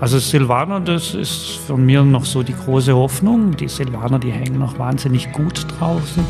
[0.00, 3.56] Also Silvaner, das ist von mir noch so die große Hoffnung.
[3.56, 6.24] Die Silvaner, die hängen noch wahnsinnig gut draußen.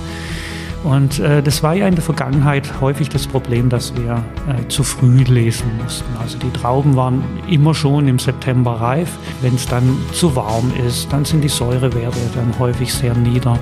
[0.85, 4.85] Und äh, das war ja in der Vergangenheit häufig das Problem, dass wir äh, zu
[4.85, 6.17] früh lesen mussten.
[6.21, 9.11] Also die Trauben waren immer schon im September reif.
[9.43, 13.59] Wenn es dann zu warm ist, dann sind die Säurewerte dann häufig sehr nieder.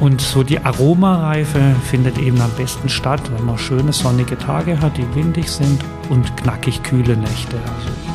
[0.00, 1.60] Und so die Aromareife
[1.90, 6.36] findet eben am besten statt, wenn man schöne sonnige Tage hat, die windig sind und
[6.36, 7.56] knackig kühle Nächte.
[7.56, 8.09] Also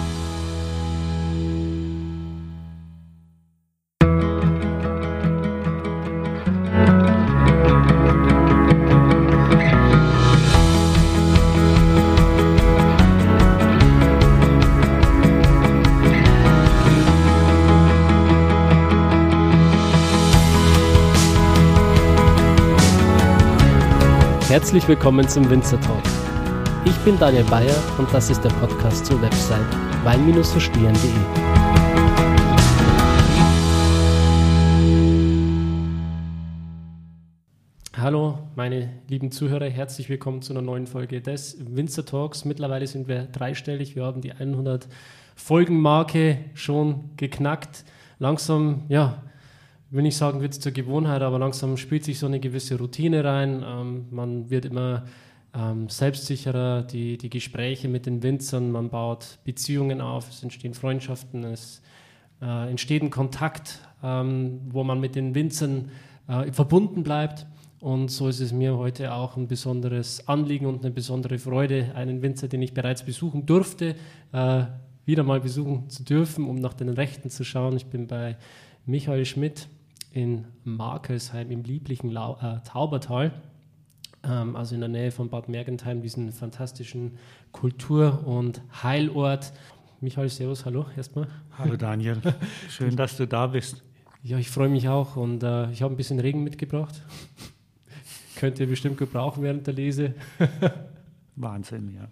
[24.66, 26.02] Herzlich willkommen zum Winzer Talk.
[26.86, 29.64] Ich bin Daniel Bayer und das ist der Podcast zur Website
[30.04, 31.12] wein-verstehen.de.
[37.96, 42.44] Hallo, meine lieben Zuhörer, herzlich willkommen zu einer neuen Folge des Winzer Talks.
[42.44, 44.88] Mittlerweile sind wir dreistellig, wir haben die 100
[45.36, 47.86] Folgenmarke schon geknackt.
[48.18, 49.22] Langsam, ja,
[49.96, 53.24] will nicht sagen, wird es zur Gewohnheit, aber langsam spielt sich so eine gewisse Routine
[53.24, 53.64] rein.
[53.66, 55.06] Ähm, man wird immer
[55.56, 61.44] ähm, selbstsicherer, die, die Gespräche mit den Winzern, man baut Beziehungen auf, es entstehen Freundschaften,
[61.46, 61.82] es
[62.42, 65.90] äh, entsteht ein Kontakt, ähm, wo man mit den Winzern
[66.28, 67.46] äh, verbunden bleibt.
[67.80, 72.22] Und so ist es mir heute auch ein besonderes Anliegen und eine besondere Freude, einen
[72.22, 73.96] Winzer, den ich bereits besuchen durfte,
[74.32, 74.64] äh,
[75.06, 77.78] wieder mal besuchen zu dürfen, um nach den Rechten zu schauen.
[77.78, 78.38] Ich bin bei
[78.86, 79.68] Michael Schmidt
[80.16, 83.34] in Markelsheim im lieblichen Lau äh, Taubertal,
[84.24, 87.18] ähm, also in der Nähe von Bad Mergentheim, diesen fantastischen
[87.52, 89.52] Kultur- und Heilort.
[90.00, 91.28] Michael, Servus, hallo erstmal.
[91.58, 92.22] Hallo Daniel,
[92.70, 93.84] schön, dass du da bist.
[94.24, 97.02] Ja, ich freue mich auch und äh, ich habe ein bisschen Regen mitgebracht.
[98.38, 100.14] Könnt ihr bestimmt gebrauchen während der Lese.
[101.38, 102.08] Wahnsinn, ja.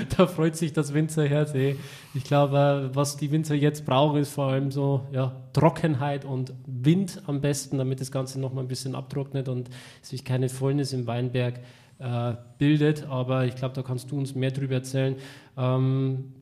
[0.16, 1.54] da freut sich das Winzerherz.
[1.54, 1.76] Ey.
[2.14, 7.22] Ich glaube, was die Winzer jetzt brauchen, ist vor allem so ja, Trockenheit und Wind
[7.26, 9.68] am besten, damit das Ganze noch mal ein bisschen abtrocknet und
[10.00, 11.60] sich keine Fäulnis im Weinberg
[11.98, 13.06] äh, bildet.
[13.08, 15.16] Aber ich glaube, da kannst du uns mehr darüber erzählen.
[15.58, 16.32] Ähm,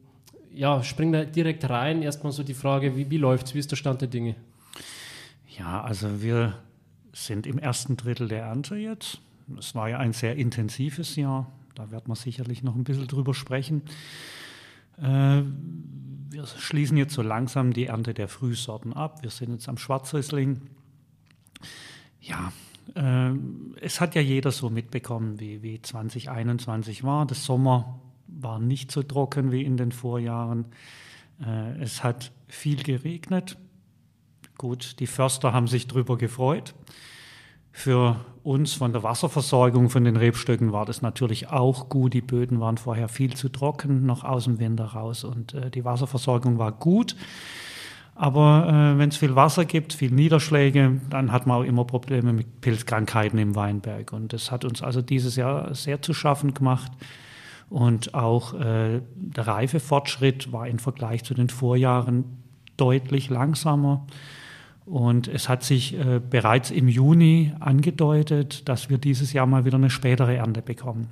[0.54, 2.02] ja, springen wir direkt rein.
[2.02, 3.54] Erstmal so die Frage, wie, wie läuft es?
[3.54, 4.36] Wie ist der Stand der Dinge?
[5.58, 6.54] Ja, also wir
[7.12, 9.20] sind im ersten Drittel der Ernte jetzt.
[9.58, 13.34] Es war ja ein sehr intensives Jahr da wird man sicherlich noch ein bisschen drüber
[13.34, 13.82] sprechen.
[14.98, 15.42] Äh,
[16.30, 19.22] wir schließen jetzt so langsam die Ernte der Frühsorten ab.
[19.22, 20.62] Wir sind jetzt am Schwarzriesling.
[22.20, 22.52] Ja,
[22.94, 23.32] äh,
[23.80, 27.26] es hat ja jeder so mitbekommen, wie, wie 2021 war.
[27.26, 30.66] Der Sommer war nicht so trocken wie in den Vorjahren.
[31.44, 33.56] Äh, es hat viel geregnet.
[34.58, 36.74] Gut, die Förster haben sich darüber gefreut.
[37.78, 42.14] Für uns von der Wasserversorgung von den Rebstöcken war das natürlich auch gut.
[42.14, 45.84] Die Böden waren vorher viel zu trocken, noch aus dem Winter raus und äh, die
[45.84, 47.16] Wasserversorgung war gut.
[48.14, 52.32] Aber äh, wenn es viel Wasser gibt, viel Niederschläge, dann hat man auch immer Probleme
[52.32, 54.10] mit Pilzkrankheiten im Weinberg.
[54.10, 56.90] Und das hat uns also dieses Jahr sehr zu schaffen gemacht.
[57.68, 62.24] Und auch äh, der Reifefortschritt war im Vergleich zu den Vorjahren
[62.78, 64.06] deutlich langsamer.
[64.86, 69.76] Und es hat sich äh, bereits im Juni angedeutet, dass wir dieses Jahr mal wieder
[69.76, 71.08] eine spätere Ernte bekommen.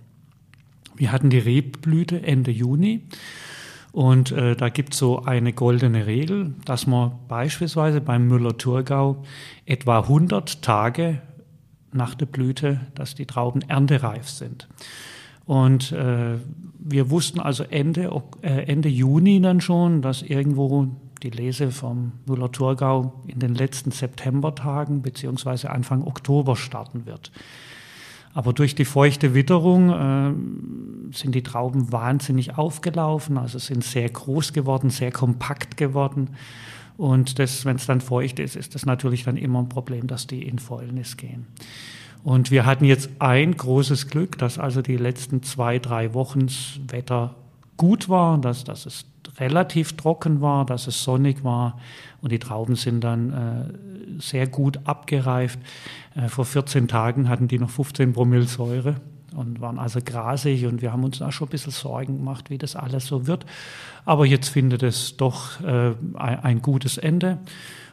[0.97, 3.03] Wir hatten die Rebblüte Ende Juni
[3.91, 9.25] und äh, da gibt es so eine goldene Regel, dass man beispielsweise beim Müller-Thurgau
[9.67, 11.21] etwa 100 Tage
[11.93, 14.69] nach der Blüte, dass die Trauben erntereif sind.
[15.47, 16.39] Und äh,
[16.79, 18.11] wir wussten also Ende,
[18.43, 20.89] äh, Ende Juni dann schon, dass irgendwo
[21.25, 27.33] die Lese vom Müller-Thurgau in den letzten Septembertagen beziehungsweise Anfang Oktober starten wird.
[28.35, 34.53] Aber durch die feuchte Witterung äh, sind die Trauben wahnsinnig aufgelaufen, also sind sehr groß
[34.53, 36.31] geworden, sehr kompakt geworden.
[36.97, 40.43] Und wenn es dann feucht ist, ist das natürlich dann immer ein Problem, dass die
[40.43, 41.47] in Fäulnis gehen.
[42.23, 46.81] Und wir hatten jetzt ein großes Glück, dass also die letzten zwei, drei Wochen das
[46.89, 47.35] Wetter
[47.77, 49.07] gut war, dass, dass es
[49.39, 51.79] relativ trocken war, dass es sonnig war
[52.23, 55.59] und die Trauben sind dann äh, sehr gut abgereift.
[56.15, 58.97] Äh, vor 14 Tagen hatten die noch 15 Promille Säure
[59.35, 62.59] und waren also grasig und wir haben uns da schon ein bisschen Sorgen gemacht, wie
[62.59, 63.45] das alles so wird.
[64.05, 67.39] Aber jetzt findet es doch äh, ein, gutes Ende.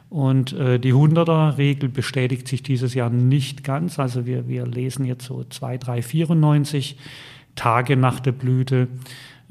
[0.10, 3.98] Und äh, die 100er-Regel bestätigt sich dieses Jahr nicht ganz.
[3.98, 6.98] Also wir, wir lesen jetzt so 2, 3, 94
[7.56, 8.88] Tage nach der Blüte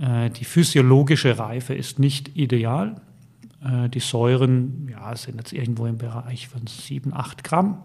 [0.00, 2.97] die physiologische Reife ist nicht ideal.
[3.64, 7.82] Äh, die Säuren ja, sind jetzt irgendwo im Bereich von 7, 8 Gramm.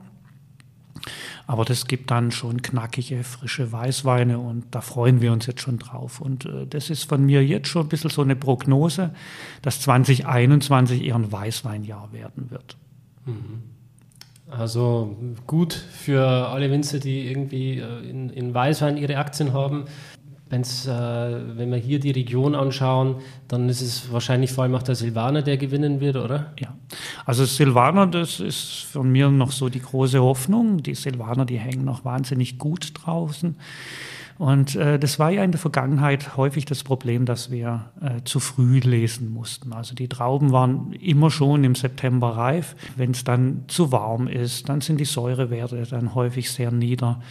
[1.47, 5.77] Aber das gibt dann schon knackige, frische Weißweine und da freuen wir uns jetzt schon
[5.77, 6.19] drauf.
[6.19, 9.13] Und äh, das ist von mir jetzt schon ein bisschen so eine Prognose,
[9.61, 12.77] dass 2021 eher ein Weißweinjahr werden wird.
[13.25, 13.63] Mhm.
[14.49, 19.85] Also gut für alle Winzer, die irgendwie äh, in, in Weißwein ihre Aktien haben.
[20.47, 23.15] Wenn's, äh, wenn wir hier die Region anschauen,
[23.47, 26.53] dann ist es wahrscheinlich vor allem auch der Silvaner, der gewinnen wird, oder?
[26.59, 26.75] Ja,
[27.25, 30.83] also Silvaner, das ist von mir noch so die große Hoffnung.
[30.83, 33.55] Die Silvaner, die hängen noch wahnsinnig gut draußen.
[34.37, 38.39] Und äh, das war ja in der Vergangenheit häufig das Problem, dass wir äh, zu
[38.39, 39.71] früh lesen mussten.
[39.71, 42.75] Also die Trauben waren immer schon im September reif.
[42.97, 47.21] Wenn es dann zu warm ist, dann sind die Säurewerte dann häufig sehr nieder.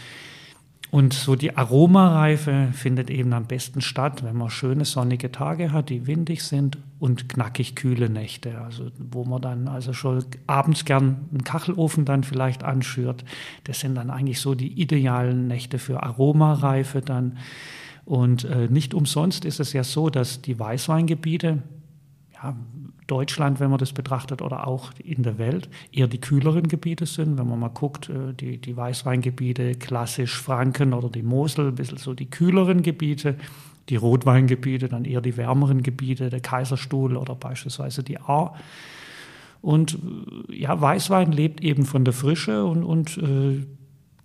[0.91, 5.89] Und so die Aromareife findet eben am besten statt, wenn man schöne sonnige Tage hat,
[5.89, 8.61] die windig sind und knackig kühle Nächte.
[8.61, 13.25] Also wo man dann also schon abends gern einen Kachelofen dann vielleicht anschürt.
[13.65, 17.37] Das sind dann eigentlich so die idealen Nächte für Aromareife dann.
[18.05, 21.63] Und äh, nicht umsonst ist es ja so, dass die Weißweingebiete,
[22.35, 22.55] ja,
[23.07, 27.37] Deutschland, wenn man das betrachtet, oder auch in der Welt eher die kühleren Gebiete sind.
[27.37, 31.97] Wenn man mal guckt, äh, die, die Weißweingebiete, klassisch Franken oder die Mosel, ein bisschen
[31.97, 33.35] so die kühleren Gebiete,
[33.89, 38.55] die Rotweingebiete, dann eher die wärmeren Gebiete, der Kaiserstuhl oder beispielsweise die Ahr.
[39.61, 39.99] Und
[40.49, 43.65] äh, ja, Weißwein lebt eben von der Frische und, und äh,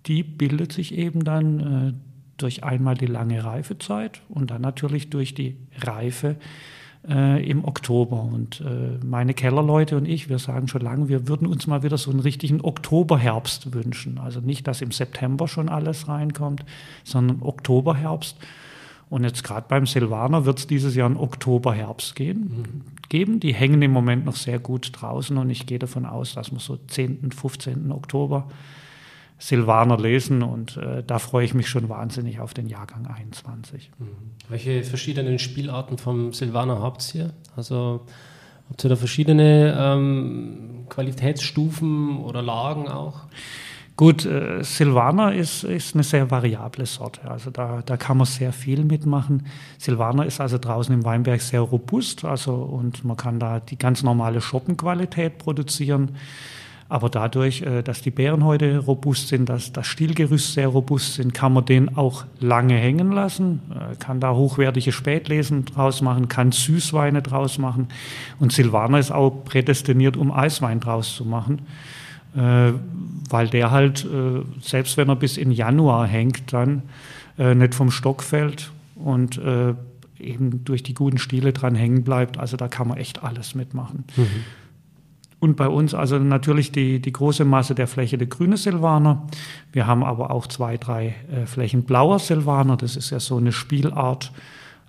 [0.07, 2.01] die bildet sich eben dann
[2.37, 6.37] durch einmal die lange Reifezeit und dann natürlich durch die Reife
[7.07, 8.23] äh, im Oktober.
[8.23, 11.97] Und äh, meine Kellerleute und ich, wir sagen schon lange, wir würden uns mal wieder
[11.97, 14.17] so einen richtigen Oktoberherbst wünschen.
[14.17, 16.63] Also nicht, dass im September schon alles reinkommt,
[17.03, 18.37] sondern Oktoberherbst.
[19.09, 22.81] Und jetzt gerade beim Silvaner wird es dieses Jahr einen Oktoberherbst gehen, mhm.
[23.09, 23.39] geben.
[23.41, 26.59] Die hängen im Moment noch sehr gut draußen und ich gehe davon aus, dass wir
[26.59, 27.91] so 10., 15.
[27.91, 28.47] Oktober
[29.41, 33.89] Silvaner lesen und äh, da freue ich mich schon wahnsinnig auf den Jahrgang 21.
[33.97, 34.05] Mhm.
[34.49, 37.33] Welche verschiedenen Spielarten vom Silvaner habt ihr?
[37.55, 38.05] Also
[38.69, 43.21] habt ihr da verschiedene ähm, Qualitätsstufen oder Lagen auch?
[43.97, 47.29] Gut, äh, Silvaner ist, ist eine sehr variable Sorte.
[47.29, 49.47] Also da, da kann man sehr viel mitmachen.
[49.79, 54.03] Silvaner ist also draußen im Weinberg sehr robust also, und man kann da die ganz
[54.03, 56.11] normale Schoppenqualität produzieren.
[56.91, 61.33] Aber dadurch, äh, dass die Beeren heute robust sind, dass das Stielgerüst sehr robust sind,
[61.33, 66.51] kann man den auch lange hängen lassen, äh, kann da hochwertige Spätlesen draus machen, kann
[66.51, 67.87] Süßweine draus machen.
[68.41, 71.61] Und Silvaner ist auch prädestiniert, um Eiswein draus zu machen,
[72.35, 72.73] äh,
[73.29, 74.05] weil der halt,
[74.61, 76.81] selbst wenn er bis in Januar hängt, dann
[77.37, 79.39] nicht vom Stock fällt und
[80.19, 82.37] eben durch die guten Stiele dran hängen bleibt.
[82.37, 84.03] Also da kann man echt alles mitmachen.
[84.17, 84.27] Mhm.
[85.41, 89.25] Und bei uns also natürlich die, die große Masse der Fläche der grüne Silvaner.
[89.71, 92.77] Wir haben aber auch zwei, drei äh, Flächen blauer Silvaner.
[92.77, 94.31] Das ist ja so eine Spielart.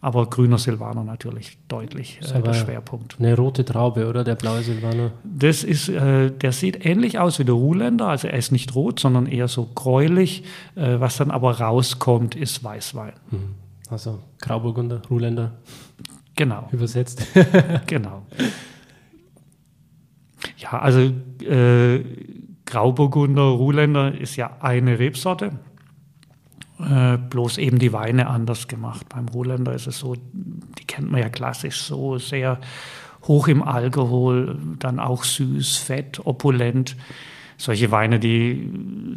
[0.03, 3.17] Aber grüner Silvaner natürlich deutlich äh, der Schwerpunkt.
[3.19, 5.13] Eine rote Traube, oder der blaue Silvaner?
[5.25, 8.09] Das ist, äh, der sieht ähnlich aus wie der Ruhländer.
[8.09, 10.45] Also er ist nicht rot, sondern eher so gräulich.
[10.75, 13.15] Äh, was dann aber rauskommt, ist Weißwein.
[13.31, 13.55] Mhm.
[13.89, 15.53] Also Grauburgunder, Ruhländer.
[16.35, 16.69] Genau.
[16.73, 17.27] Übersetzt.
[17.87, 18.27] genau.
[20.58, 22.05] Ja, also äh,
[22.67, 25.53] Grauburgunder, Ruhländer ist ja eine Rebsorte,
[26.81, 29.08] äh, bloß eben die Weine anders gemacht.
[29.08, 32.58] Beim Ruhländer ist es so, die kennt man ja klassisch so sehr
[33.27, 36.96] hoch im Alkohol, dann auch süß, fett, opulent.
[37.56, 38.69] Solche Weine, die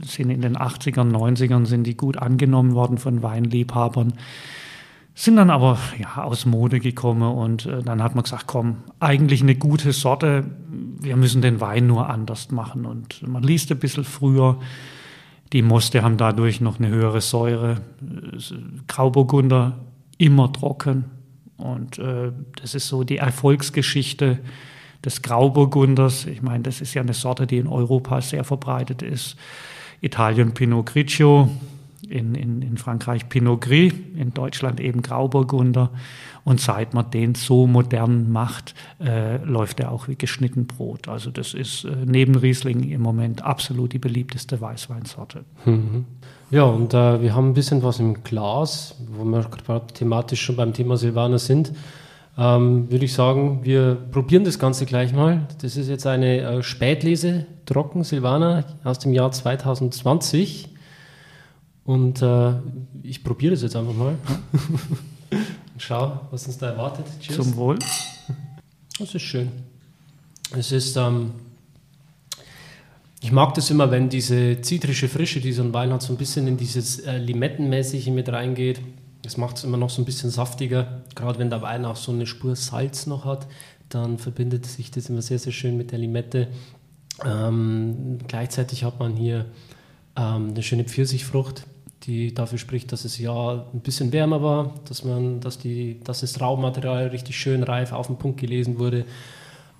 [0.05, 4.13] sind in den 80ern, 90ern, sind die gut angenommen worden von Weinliebhabern
[5.17, 9.41] sind dann aber ja, aus Mode gekommen und äh, dann hat man gesagt, komm, eigentlich
[9.41, 10.43] eine gute Sorte,
[10.99, 12.85] wir müssen den Wein nur anders machen.
[12.85, 14.59] Und man liest ein bisschen früher,
[15.53, 17.81] die Moste haben dadurch noch eine höhere Säure.
[18.87, 19.77] Grauburgunder
[20.17, 21.05] immer trocken.
[21.55, 24.39] Und äh, das ist so die Erfolgsgeschichte
[25.05, 26.25] des Grauburgunders.
[26.25, 29.37] Ich meine, das ist ja eine Sorte, die in Europa sehr verbreitet ist.
[30.01, 31.49] Italien Pinot Grigio,
[32.09, 35.91] in, in, in Frankreich Pinot Gris, in Deutschland eben Grauburgunder.
[36.43, 41.07] Und seit man den so modern macht, äh, läuft er auch wie geschnitten Brot.
[41.07, 45.43] Also das ist äh, neben Riesling im Moment absolut die beliebteste Weißweinsorte.
[45.65, 46.05] Mhm.
[46.51, 50.55] Ja, und äh, wir haben ein bisschen was im Glas, wo wir gerade thematisch schon
[50.55, 51.71] beim Thema Silvaner sind.
[52.37, 55.47] Ähm, würde ich sagen, wir probieren das Ganze gleich mal.
[55.61, 60.74] Das ist jetzt eine äh, Spätlese Trocken Silvaner aus dem Jahr 2020.
[61.85, 62.53] Und äh,
[63.03, 64.17] ich probiere das jetzt einfach mal.
[65.77, 67.05] Schau, was uns da erwartet.
[67.21, 67.37] Cheers.
[67.37, 67.77] Zum Wohl.
[68.97, 69.51] Das ist schön.
[70.57, 71.31] Es ist, ähm,
[73.21, 76.17] ich mag das immer, wenn diese zitrische Frische, die so ein Wein hat, so ein
[76.17, 78.81] bisschen in dieses äh, Limettenmäßige mit reingeht.
[79.21, 81.03] Das macht es immer noch so ein bisschen saftiger.
[81.13, 83.47] Gerade wenn der Wein auch so eine Spur Salz noch hat,
[83.89, 86.47] dann verbindet sich das immer sehr, sehr schön mit der Limette.
[87.23, 89.45] Ähm, gleichzeitig hat man hier
[90.15, 91.65] ähm, eine schöne Pfirsichfrucht,
[92.05, 96.21] die dafür spricht, dass es ja ein bisschen wärmer war, dass, man, dass, die, dass
[96.21, 99.05] das Raummaterial richtig schön reif auf den Punkt gelesen wurde.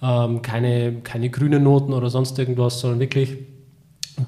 [0.02, 3.38] Ähm, keine, keine grünen Noten oder sonst irgendwas, sondern wirklich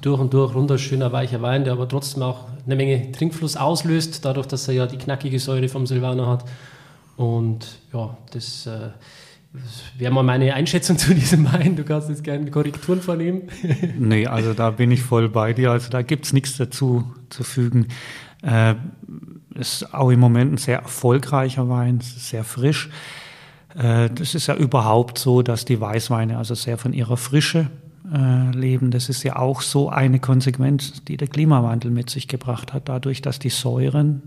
[0.00, 4.46] durch und durch wunderschöner, weicher Wein, der aber trotzdem auch eine Menge Trinkfluss auslöst, dadurch,
[4.46, 6.44] dass er ja die knackige Säure vom Silvaner hat.
[7.16, 8.90] Und ja, das, äh,
[9.62, 11.76] das wäre mal meine Einschätzung zu diesem Wein.
[11.76, 13.42] Du kannst jetzt gerne Korrekturen vornehmen.
[13.98, 15.70] nee, also da bin ich voll bei dir.
[15.70, 17.88] Also da gibt es nichts dazu zu fügen.
[18.42, 18.74] Äh,
[19.54, 22.90] ist auch im Moment ein sehr erfolgreicher Wein, sehr frisch.
[23.76, 27.70] Äh, das ist ja überhaupt so, dass die Weißweine also sehr von ihrer Frische
[28.12, 28.90] äh, leben.
[28.90, 32.88] Das ist ja auch so eine Konsequenz, die der Klimawandel mit sich gebracht hat.
[32.88, 34.22] Dadurch, dass die Säuren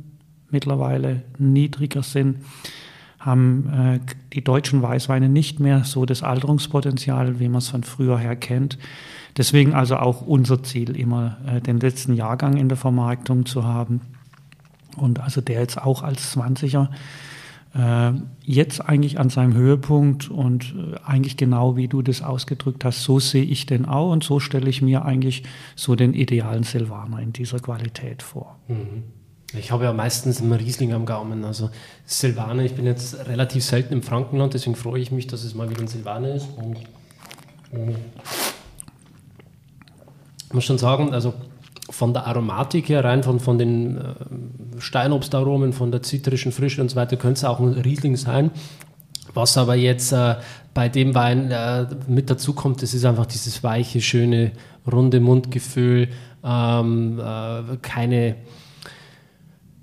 [0.49, 2.39] mittlerweile niedriger sind,
[3.21, 3.99] haben äh,
[4.33, 8.79] die deutschen Weißweine nicht mehr so das Alterungspotenzial, wie man es von früher her kennt.
[9.37, 14.01] Deswegen also auch unser Ziel, immer äh, den letzten Jahrgang in der Vermarktung zu haben.
[14.97, 16.89] Und also der jetzt auch als 20er
[17.75, 18.11] äh,
[18.43, 23.19] jetzt eigentlich an seinem Höhepunkt und äh, eigentlich genau wie du das ausgedrückt hast, so
[23.19, 25.43] sehe ich den auch und so stelle ich mir eigentlich
[25.75, 28.57] so den idealen Silvaner in dieser Qualität vor.
[28.67, 29.03] Mhm.
[29.53, 31.43] Ich habe ja meistens immer Riesling am Gaumen.
[31.43, 31.69] Also
[32.05, 35.69] Silvaner, ich bin jetzt relativ selten im Frankenland, deswegen freue ich mich, dass es mal
[35.69, 36.47] wieder ein Silvaner ist.
[36.57, 36.77] Und,
[37.71, 37.95] und
[40.47, 41.33] ich muss schon sagen, also
[41.89, 44.01] von der Aromatik her, rein von, von den äh,
[44.79, 48.51] Steinobstaromen, von der zitrischen Frische und so weiter, könnte es auch ein Riesling sein.
[49.33, 50.35] Was aber jetzt äh,
[50.73, 54.51] bei dem Wein äh, mit dazu kommt, das ist einfach dieses weiche, schöne,
[54.89, 56.09] runde Mundgefühl,
[56.43, 58.35] ähm, äh, keine,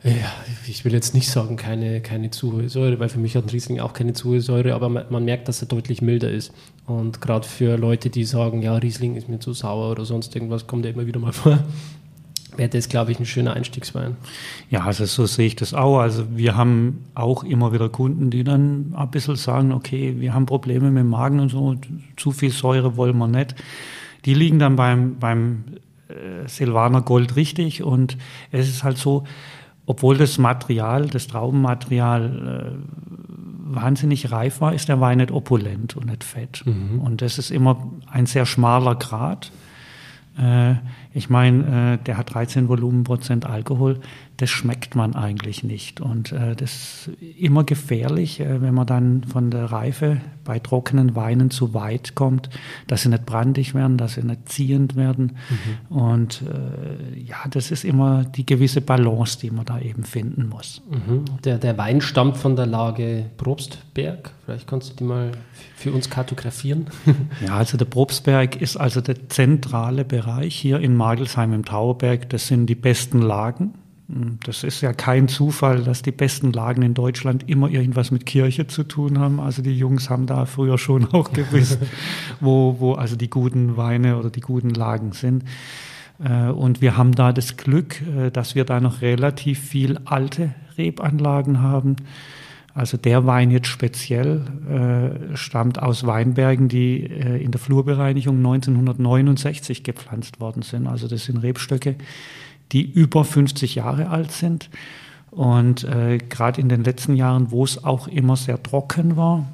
[0.04, 0.32] ja,
[0.66, 3.50] ich will jetzt nicht sagen, keine, keine zu hohe Säure, weil für mich hat ein
[3.50, 6.52] Riesling auch keine zu hohe Säure, aber man, man merkt, dass er deutlich milder ist.
[6.86, 10.66] Und gerade für Leute, die sagen, ja, Riesling ist mir zu sauer oder sonst irgendwas,
[10.66, 11.58] kommt ja immer wieder mal vor
[12.58, 14.16] wäre das, glaube ich, ein schöner Einstiegswein.
[14.68, 16.00] Ja, also so sehe ich das auch.
[16.00, 20.44] Also wir haben auch immer wieder Kunden, die dann ein bisschen sagen, okay, wir haben
[20.44, 21.76] Probleme mit dem Magen und so,
[22.16, 23.54] zu viel Säure wollen wir nicht.
[24.24, 25.64] Die liegen dann beim, beim
[26.08, 28.18] äh, Silvaner Gold richtig und
[28.50, 29.24] es ist halt so,
[29.88, 36.06] obwohl das Material, das Traubenmaterial äh, wahnsinnig reif war, ist der Wein nicht opulent und
[36.06, 36.62] nicht fett.
[36.66, 37.00] Mhm.
[37.00, 39.50] Und das ist immer ein sehr schmaler Grad.
[40.38, 40.74] Äh,
[41.14, 44.00] ich meine, äh, der hat 13 Volumenprozent Alkohol
[44.38, 46.00] das schmeckt man eigentlich nicht.
[46.00, 51.16] Und äh, das ist immer gefährlich, äh, wenn man dann von der Reife bei trockenen
[51.16, 52.48] Weinen zu weit kommt,
[52.86, 55.36] dass sie nicht brandig werden, dass sie nicht ziehend werden.
[55.90, 55.96] Mhm.
[55.96, 60.82] Und äh, ja, das ist immer die gewisse Balance, die man da eben finden muss.
[60.88, 61.24] Mhm.
[61.42, 64.30] Der, der Wein stammt von der Lage Probstberg.
[64.44, 65.32] Vielleicht kannst du die mal
[65.74, 66.86] für uns kartografieren.
[67.44, 72.30] ja, also der Probstberg ist also der zentrale Bereich hier in Magelsheim im Tauberg.
[72.30, 73.74] Das sind die besten Lagen
[74.08, 78.66] das ist ja kein Zufall, dass die besten Lagen in Deutschland immer irgendwas mit Kirche
[78.66, 79.38] zu tun haben.
[79.38, 81.78] Also die Jungs haben da früher schon auch gewusst,
[82.40, 85.44] wo, wo also die guten Weine oder die guten Lagen sind.
[86.24, 90.54] Äh, und wir haben da das Glück, äh, dass wir da noch relativ viel alte
[90.78, 91.96] Rebanlagen haben.
[92.72, 94.42] Also der Wein jetzt speziell
[95.32, 100.86] äh, stammt aus Weinbergen, die äh, in der Flurbereinigung 1969 gepflanzt worden sind.
[100.86, 101.96] Also das sind Rebstöcke,
[102.72, 104.70] die über 50 Jahre alt sind.
[105.30, 109.46] Und äh, gerade in den letzten Jahren, wo es auch immer sehr trocken war,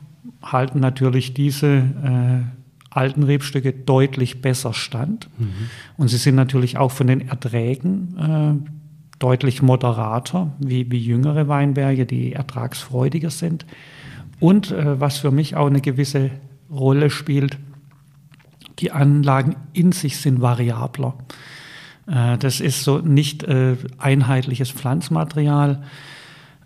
[0.43, 2.43] halten natürlich diese äh,
[2.91, 5.29] alten Rebstücke deutlich besser stand.
[5.39, 5.69] Mhm.
[5.97, 8.71] Und sie sind natürlich auch von den Erträgen äh,
[9.19, 13.67] deutlich moderater wie, wie jüngere Weinberge, die ertragsfreudiger sind.
[14.41, 16.31] Und äh, was für mich auch eine gewisse
[16.71, 17.59] Rolle spielt,
[18.79, 21.15] die Anlagen in sich sind variabler.
[22.07, 25.83] Äh, das ist so nicht äh, einheitliches Pflanzmaterial.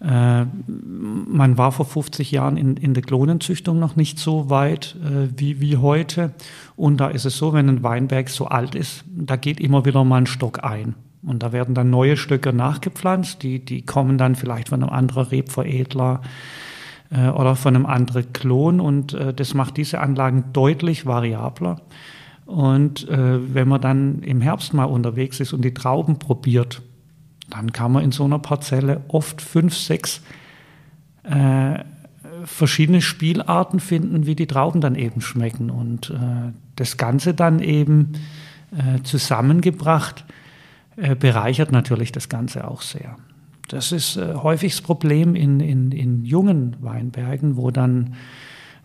[0.01, 4.97] Äh, man war vor 50 Jahren in, in der Klonenzüchtung noch nicht so weit
[5.37, 6.33] wie, wie heute.
[6.77, 10.05] Und da ist es so, wenn ein Weinberg so alt ist, da geht immer wieder
[10.05, 10.95] mal ein Stock ein.
[11.23, 15.27] Und da werden dann neue Stöcke nachgepflanzt, die, die kommen dann vielleicht von einem anderen
[15.27, 16.23] Rebveredler
[17.11, 18.81] äh, oder von einem anderen Klon.
[18.81, 21.81] Und äh, das macht diese Anlagen deutlich variabler.
[22.49, 26.81] Und äh, wenn man dann im Herbst mal unterwegs ist und die Trauben probiert,
[27.51, 30.23] dann kann man in so einer Parzelle oft fünf, sechs
[31.25, 31.81] äh,
[32.45, 35.69] verschiedene Spielarten finden, wie die Trauben dann eben schmecken.
[35.69, 38.13] Und äh, das Ganze dann eben
[38.75, 40.25] äh, zusammengebracht
[40.97, 43.19] äh, bereichert natürlich das Ganze auch sehr.
[43.69, 48.15] Das ist äh, häufig das Problem in, in, in jungen Weinbergen, wo dann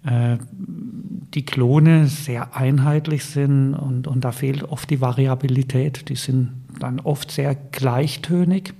[0.05, 6.09] die Klone sehr einheitlich sind und, und da fehlt oft die Variabilität.
[6.09, 8.73] Die sind dann oft sehr gleichtönig.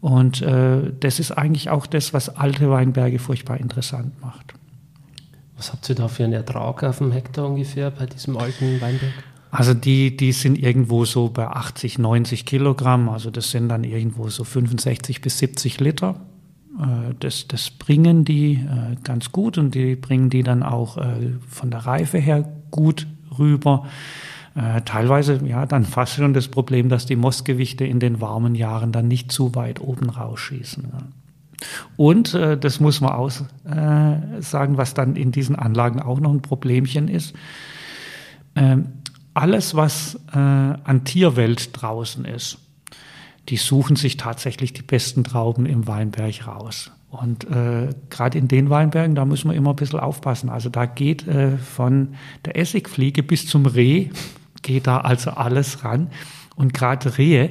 [0.00, 4.54] Und äh, das ist eigentlich auch das, was alte Weinberge furchtbar interessant macht.
[5.56, 9.12] Was habt ihr da für einen Ertrag auf dem Hektar ungefähr bei diesem alten Weinberg?
[9.50, 13.08] Also die, die sind irgendwo so bei 80, 90 Kilogramm.
[13.08, 16.20] Also das sind dann irgendwo so 65 bis 70 Liter.
[16.78, 21.32] Äh, das, das bringen die äh, ganz gut und die bringen die dann auch äh,
[21.48, 23.06] von der Reife her gut
[23.38, 23.84] rüber.
[24.86, 29.06] Teilweise ja dann fast schon das Problem, dass die Mostgewichte in den warmen Jahren dann
[29.06, 30.84] nicht zu weit oben rausschießen.
[31.98, 33.30] Und äh, das muss man auch
[34.40, 37.34] sagen, was dann in diesen Anlagen auch noch ein Problemchen ist.
[38.54, 38.86] Ähm,
[39.34, 42.56] alles, was an Tierwelt draußen ist,
[43.48, 46.90] die suchen sich tatsächlich die besten Trauben im Weinberg raus.
[47.08, 50.50] Und äh, gerade in den Weinbergen, da müssen wir immer ein bisschen aufpassen.
[50.50, 54.10] Also da geht äh, von der Essigfliege bis zum Reh,
[54.62, 56.10] geht da also alles ran.
[56.56, 57.50] Und gerade Rehe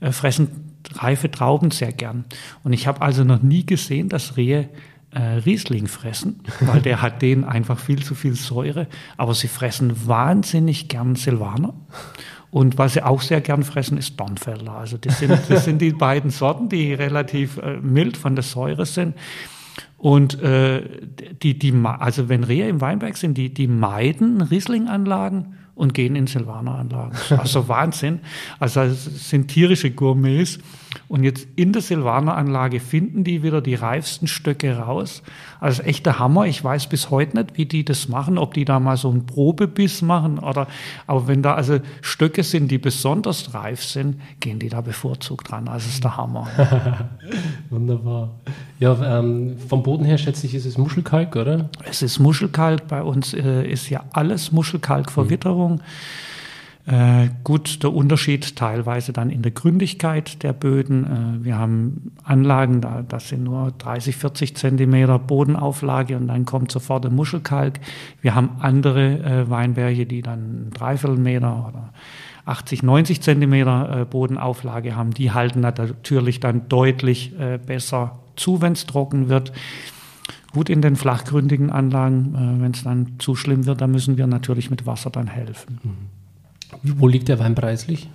[0.00, 2.24] äh, fressen reife Trauben sehr gern.
[2.64, 4.68] Und ich habe also noch nie gesehen, dass Rehe
[5.10, 8.86] äh, Riesling fressen, weil der hat denen einfach viel zu viel Säure.
[9.16, 11.74] Aber sie fressen wahnsinnig gern Silvaner.
[12.52, 14.72] Und was sie auch sehr gern fressen, ist Dornfelder.
[14.72, 18.84] Also das sind, das sind die beiden Sorten, die relativ äh, mild von der Säure
[18.84, 19.16] sind.
[19.96, 20.82] Und äh,
[21.42, 26.26] die, die, also wenn Rehe im Weinberg sind, die, die meiden Riesling-Anlagen und gehen in
[26.26, 27.16] Silvaner-Anlagen.
[27.38, 28.20] Also Wahnsinn.
[28.60, 30.58] Also es sind tierische Gourmets.
[31.08, 35.22] Und jetzt in der Silvaner-Anlage finden die wieder die reifsten Stöcke raus.
[35.60, 36.46] Also echter Hammer.
[36.46, 39.24] Ich weiß bis heute nicht, wie die das machen, ob die da mal so einen
[39.24, 40.66] Probebiss machen oder,
[41.06, 45.68] aber wenn da also Stöcke sind, die besonders reif sind, gehen die da bevorzugt dran.
[45.68, 46.48] Also ist der Hammer.
[47.70, 48.40] Wunderbar.
[48.82, 51.68] Ja, ähm, vom Boden her schätze ich, ist es Muschelkalk, oder?
[51.88, 52.88] Es ist Muschelkalk.
[52.88, 55.80] Bei uns äh, ist ja alles Muschelkalkverwitterung.
[56.86, 56.92] Mhm.
[56.92, 61.04] Äh, gut, der Unterschied teilweise dann in der Gründigkeit der Böden.
[61.04, 66.72] Äh, wir haben Anlagen, da, das sind nur 30, 40 Zentimeter Bodenauflage und dann kommt
[66.72, 67.78] sofort der Muschelkalk.
[68.20, 71.92] Wir haben andere äh, Weinberge, die dann dreiviertel Meter oder
[72.46, 75.12] 80, 90 Zentimeter äh, Bodenauflage haben.
[75.12, 79.52] Die halten natürlich dann deutlich äh, besser zu, wenn es trocken wird.
[80.52, 84.26] Gut, in den flachgründigen Anlagen, äh, wenn es dann zu schlimm wird, da müssen wir
[84.26, 85.80] natürlich mit Wasser dann helfen.
[85.82, 87.00] Mhm.
[87.00, 88.08] Wo liegt der Wein preislich?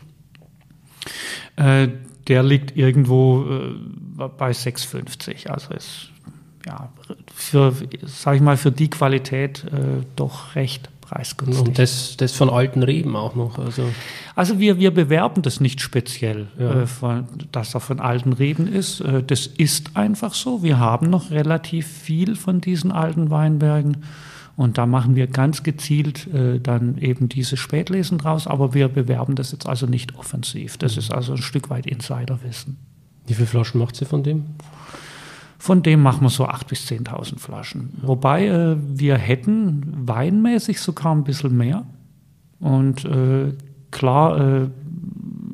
[1.55, 1.89] Äh,
[2.27, 5.47] der liegt irgendwo äh, bei 6,50.
[5.47, 6.11] Also ist
[6.65, 6.91] ja
[7.33, 11.67] für, sag ich mal, für die Qualität äh, doch recht preisgünstig.
[11.67, 13.57] Und das, das von alten Reben auch noch.
[13.59, 13.83] Also,
[14.35, 16.83] also wir, wir bewerben das nicht speziell, ja.
[16.83, 19.01] äh, dass er von alten Reben ist.
[19.01, 20.63] Äh, das ist einfach so.
[20.63, 24.03] Wir haben noch relativ viel von diesen alten Weinbergen.
[24.55, 29.35] Und da machen wir ganz gezielt äh, dann eben diese Spätlesen draus, aber wir bewerben
[29.35, 30.77] das jetzt also nicht offensiv.
[30.77, 30.99] Das mhm.
[30.99, 32.77] ist also ein Stück weit Insiderwissen.
[33.27, 34.45] Wie viele Flaschen macht sie von dem?
[35.59, 37.93] Von dem machen wir so 8.000 bis 10.000 Flaschen.
[38.01, 41.85] Wobei äh, wir hätten weinmäßig sogar ein bisschen mehr.
[42.59, 43.53] Und äh,
[43.91, 44.69] klar, äh,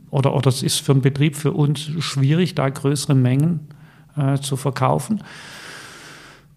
[0.09, 3.61] oder, oder es ist für einen Betrieb für uns schwierig, da größere Mengen
[4.17, 5.23] äh, zu verkaufen.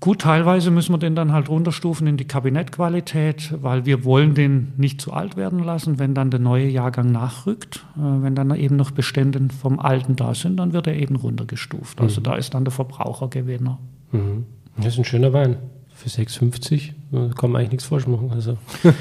[0.07, 4.73] Gut, teilweise müssen wir den dann halt runterstufen in die Kabinettqualität, weil wir wollen den
[4.77, 5.99] nicht zu alt werden lassen.
[5.99, 10.33] Wenn dann der neue Jahrgang nachrückt, äh, wenn dann eben noch Bestände vom alten da
[10.33, 12.01] sind, dann wird er eben runtergestuft.
[12.01, 12.23] Also mhm.
[12.23, 13.81] da ist dann der Verbraucher Gewinner.
[14.13, 14.47] Mhm.
[14.77, 15.57] Das ist ein schöner Wein.
[15.93, 18.31] Für 6,50 kann man eigentlich nichts falsch machen.
[18.31, 18.59] Also.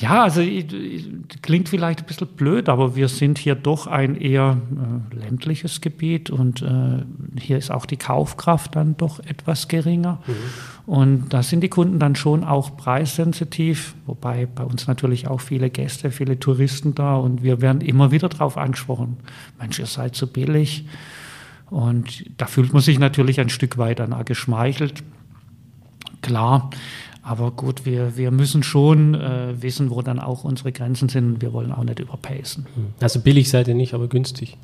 [0.00, 0.42] Ja, also
[1.42, 4.56] klingt vielleicht ein bisschen blöd, aber wir sind hier doch ein eher
[5.12, 7.04] äh, ländliches Gebiet und äh,
[7.40, 10.20] hier ist auch die Kaufkraft dann doch etwas geringer.
[10.26, 10.32] Mhm.
[10.92, 15.70] Und da sind die Kunden dann schon auch preissensitiv, wobei bei uns natürlich auch viele
[15.70, 19.18] Gäste, viele Touristen da und wir werden immer wieder darauf angesprochen,
[19.60, 20.86] Mensch, ihr seid so billig.
[21.70, 25.02] Und da fühlt man sich natürlich ein Stück weit dann geschmeichelt.
[26.20, 26.70] Klar,
[27.24, 31.40] aber gut, wir, wir müssen schon äh, wissen, wo dann auch unsere Grenzen sind.
[31.40, 32.66] Wir wollen auch nicht überpacen.
[32.74, 32.86] Hm.
[33.00, 34.58] Also billig seid ihr nicht, aber günstig.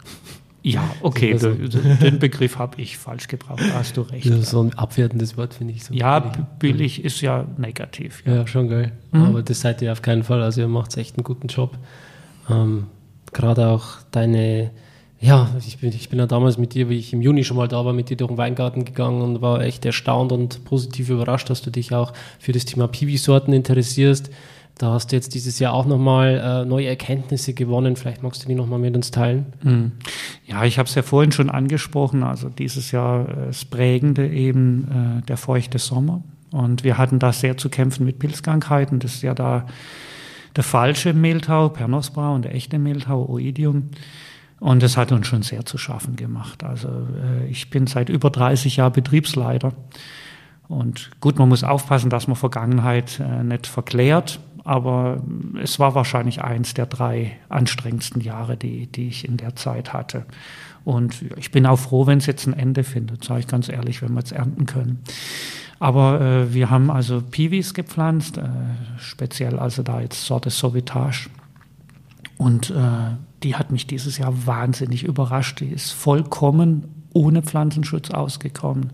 [0.62, 4.26] Ja, okay, also, den Begriff habe ich falsch gebraucht, da hast du recht.
[4.26, 5.94] Ja, so ein abwertendes Wort finde ich so.
[5.94, 8.22] Ja, billig, billig ist ja negativ.
[8.26, 8.92] Ja, ja schon geil.
[9.12, 9.22] Mhm.
[9.22, 10.42] Aber das seid ihr auf keinen Fall.
[10.42, 11.78] Also ihr macht echt einen guten Job.
[12.50, 12.88] Ähm,
[13.32, 14.70] Gerade auch deine
[15.20, 17.68] Ja, ich bin, ich bin ja damals mit dir, wie ich im Juni schon mal
[17.68, 21.50] da war, mit dir durch den Weingarten gegangen und war echt erstaunt und positiv überrascht,
[21.50, 24.30] dass du dich auch für das Thema Piwi-Sorten interessierst.
[24.78, 27.96] Da hast du jetzt dieses Jahr auch nochmal äh, neue Erkenntnisse gewonnen.
[27.96, 29.52] Vielleicht magst du die nochmal mit uns teilen.
[29.60, 29.92] Hm.
[30.46, 32.22] Ja, ich habe es ja vorhin schon angesprochen.
[32.22, 36.22] Also dieses Jahr äh, das Prägende eben äh, der feuchte Sommer.
[36.50, 39.00] Und wir hatten da sehr zu kämpfen mit Pilzkrankheiten.
[39.00, 39.66] Das ist ja da
[40.56, 43.90] der falsche Mehltau, Pernospora, und der echte Mehltau, Oidium.
[44.60, 46.62] Und das hat uns schon sehr zu schaffen gemacht.
[46.62, 49.72] Also äh, ich bin seit über 30 Jahren Betriebsleiter.
[50.68, 55.22] Und gut, man muss aufpassen, dass man Vergangenheit äh, nicht verklärt aber
[55.60, 60.26] es war wahrscheinlich eins der drei anstrengendsten Jahre, die, die ich in der Zeit hatte.
[60.84, 64.02] Und ich bin auch froh, wenn es jetzt ein Ende findet, sage ich ganz ehrlich,
[64.02, 65.00] wenn wir es ernten können.
[65.78, 68.48] Aber äh, wir haben also Piwis gepflanzt, äh,
[68.98, 71.30] speziell also da jetzt Sorte Sauvetage.
[72.36, 75.60] Und äh, die hat mich dieses Jahr wahnsinnig überrascht.
[75.60, 78.92] Die ist vollkommen ohne Pflanzenschutz ausgekommen.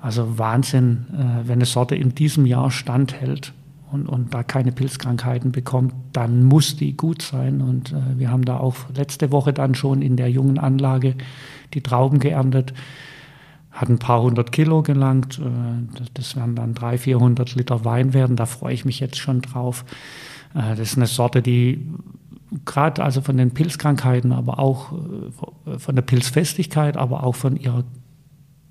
[0.00, 3.52] Also Wahnsinn, äh, wenn eine Sorte in diesem Jahr standhält
[3.90, 7.62] und, und da keine Pilzkrankheiten bekommt, dann muss die gut sein.
[7.62, 11.14] Und äh, wir haben da auch letzte Woche dann schon in der jungen Anlage
[11.72, 12.74] die Trauben geerntet,
[13.70, 15.38] hat ein paar hundert Kilo gelangt.
[15.38, 18.36] Äh, das werden dann 300, 400 Liter Wein werden.
[18.36, 19.84] Da freue ich mich jetzt schon drauf.
[20.54, 21.86] Äh, das ist eine Sorte, die
[22.64, 27.84] gerade also von den Pilzkrankheiten, aber auch äh, von der Pilzfestigkeit, aber auch von ihrer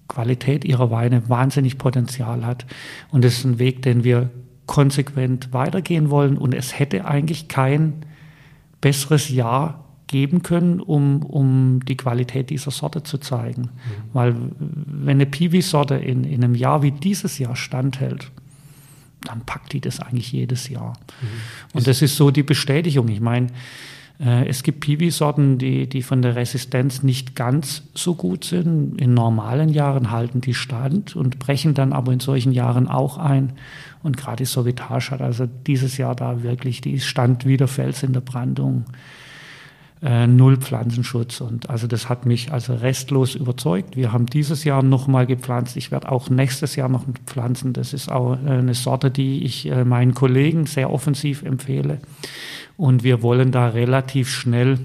[0.07, 2.65] Qualität ihrer Weine wahnsinnig Potenzial hat.
[3.11, 4.29] Und das ist ein Weg, den wir
[4.65, 6.37] konsequent weitergehen wollen.
[6.37, 8.05] Und es hätte eigentlich kein
[8.81, 13.61] besseres Jahr geben können, um, um die Qualität dieser Sorte zu zeigen.
[13.61, 13.69] Mhm.
[14.13, 18.31] Weil wenn eine Piwi-Sorte in, in einem Jahr wie dieses Jahr standhält,
[19.25, 20.93] dann packt die das eigentlich jedes Jahr.
[21.21, 21.27] Mhm.
[21.73, 23.07] Und das ist so die Bestätigung.
[23.07, 23.47] Ich meine,
[24.19, 28.99] äh, es gibt Piwi-Sorten, die, die von der Resistenz nicht ganz so gut sind.
[29.01, 33.53] In normalen Jahren halten die stand und brechen dann aber in solchen Jahren auch ein.
[34.01, 38.03] Und gerade die Sauvetage hat also dieses Jahr da wirklich, die stand wie der Fels
[38.03, 38.85] in der Brandung.
[40.03, 41.39] Äh, null Pflanzenschutz.
[41.39, 43.95] Und also das hat mich also restlos überzeugt.
[43.95, 45.77] Wir haben dieses Jahr nochmal gepflanzt.
[45.77, 47.71] Ich werde auch nächstes Jahr noch pflanzen.
[47.71, 51.99] Das ist auch äh, eine Sorte, die ich äh, meinen Kollegen sehr offensiv empfehle.
[52.75, 54.79] Und wir wollen da relativ schnell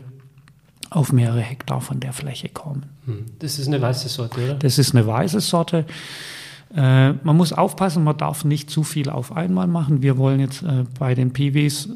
[0.89, 2.87] auf mehrere Hektar von der Fläche kommen.
[3.07, 3.25] Hm.
[3.41, 4.55] Das ist eine weiße Sorte, oder?
[4.55, 5.85] Das ist eine weiße Sorte.
[6.73, 10.01] Äh, man muss aufpassen, man darf nicht zu viel auf einmal machen.
[10.01, 11.89] Wir wollen jetzt äh, bei den Piwis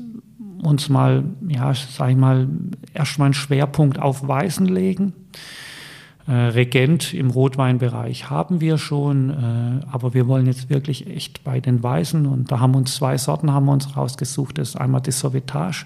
[0.63, 2.49] uns mal, ja, sag ich mal,
[2.95, 5.13] erstmal einen Schwerpunkt auf Weißen legen.
[6.29, 11.59] Äh, Regent im Rotweinbereich haben wir schon, äh, aber wir wollen jetzt wirklich echt bei
[11.59, 14.59] den Weißen und da haben uns zwei Sorten haben wir uns rausgesucht.
[14.59, 15.85] Das ist einmal das Sauvetage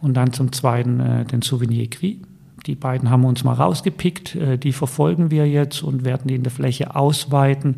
[0.00, 2.16] und dann zum zweiten äh, den Souvenir Gris.
[2.66, 6.36] Die beiden haben wir uns mal rausgepickt, äh, die verfolgen wir jetzt und werden die
[6.36, 7.76] in der Fläche ausweiten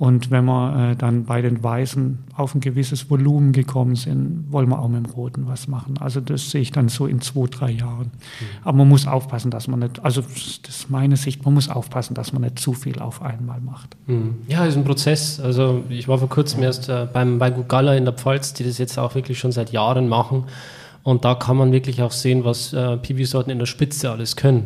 [0.00, 4.70] und wenn wir äh, dann bei den Weißen auf ein gewisses Volumen gekommen sind, wollen
[4.70, 5.98] wir auch mit dem Roten was machen.
[6.00, 8.06] Also das sehe ich dann so in zwei, drei Jahren.
[8.06, 8.46] Mhm.
[8.64, 12.14] Aber man muss aufpassen, dass man nicht, also das ist meine Sicht, man muss aufpassen,
[12.14, 13.94] dass man nicht zu viel auf einmal macht.
[14.06, 14.36] Mhm.
[14.48, 15.38] Ja, ist ein Prozess.
[15.38, 18.78] Also ich war vor kurzem erst äh, beim, bei Gugala in der Pfalz, die das
[18.78, 20.44] jetzt auch wirklich schon seit Jahren machen.
[21.02, 24.64] Und da kann man wirklich auch sehen, was äh, Piwi-Sorten in der Spitze alles können.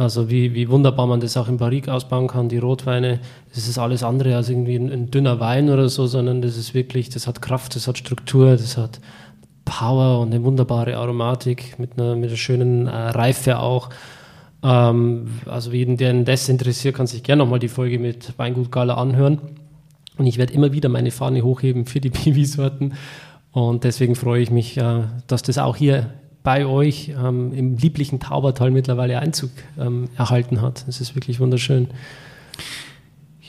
[0.00, 3.20] Also wie, wie wunderbar man das auch in Barrique ausbauen kann, die Rotweine,
[3.54, 6.72] das ist alles andere als irgendwie ein, ein, dünner Wein oder so, sondern das ist
[6.72, 8.98] wirklich, das hat Kraft, das hat Struktur, das hat
[9.66, 13.90] Power und eine wunderbare Aromatik mit einer, mit einer schönen äh, Reife auch.
[14.62, 18.94] Ähm, also jeden, der das interessiert, kann sich gerne nochmal die Folge mit Weingut Gala
[18.94, 19.38] anhören.
[20.16, 22.94] Und ich werde immer wieder meine Fahne hochheben für die Piwi-Sorten.
[23.52, 26.06] Und deswegen freue ich mich, äh, dass das auch hier
[26.42, 30.86] bei euch ähm, im lieblichen Taubertal mittlerweile Einzug ähm, erhalten hat.
[30.86, 31.88] Das ist wirklich wunderschön.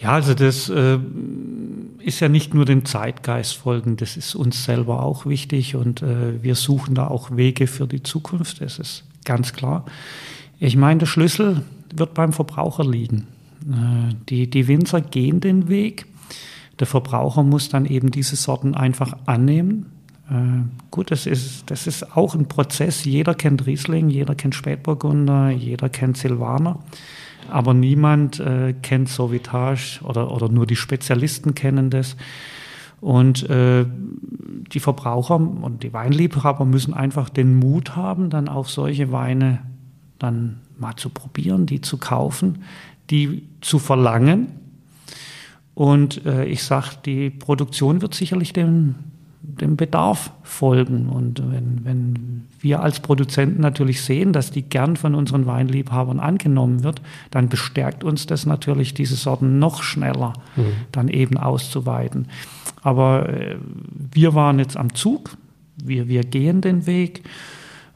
[0.01, 0.97] Ja, also das äh,
[1.99, 6.41] ist ja nicht nur dem Zeitgeist folgen, das ist uns selber auch wichtig und äh,
[6.41, 9.85] wir suchen da auch Wege für die Zukunft, das ist ganz klar.
[10.59, 11.61] Ich meine, der Schlüssel
[11.95, 13.27] wird beim Verbraucher liegen.
[13.69, 16.07] Äh, die, die Winzer gehen den Weg.
[16.79, 19.85] Der Verbraucher muss dann eben diese Sorten einfach annehmen,
[20.91, 23.03] gut, das ist, das ist auch ein Prozess.
[23.03, 26.79] Jeder kennt Riesling, jeder kennt Spätburgunder, jeder kennt Silvaner.
[27.49, 32.15] Aber niemand äh, kennt Sauvitage oder, oder nur die Spezialisten kennen das.
[33.01, 33.85] Und äh,
[34.71, 39.59] die Verbraucher und die Weinliebhaber müssen einfach den Mut haben, dann auch solche Weine
[40.19, 42.63] dann mal zu probieren, die zu kaufen,
[43.09, 44.47] die zu verlangen.
[45.73, 49.10] Und äh, ich sage, die Produktion wird sicherlich den
[49.43, 51.09] dem Bedarf folgen.
[51.09, 56.83] Und wenn, wenn wir als Produzenten natürlich sehen, dass die gern von unseren Weinliebhabern angenommen
[56.83, 57.01] wird,
[57.31, 60.73] dann bestärkt uns das natürlich, diese Sorten noch schneller mhm.
[60.91, 62.27] dann eben auszuweiten.
[62.81, 63.57] Aber äh,
[64.13, 65.37] wir waren jetzt am Zug,
[65.83, 67.23] wir, wir gehen den Weg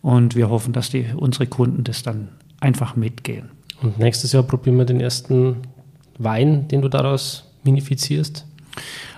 [0.02, 2.30] und wir hoffen, dass die, unsere Kunden das dann
[2.60, 3.50] einfach mitgehen.
[3.82, 5.58] Und nächstes Jahr probieren wir den ersten
[6.18, 8.46] Wein, den du daraus minifizierst?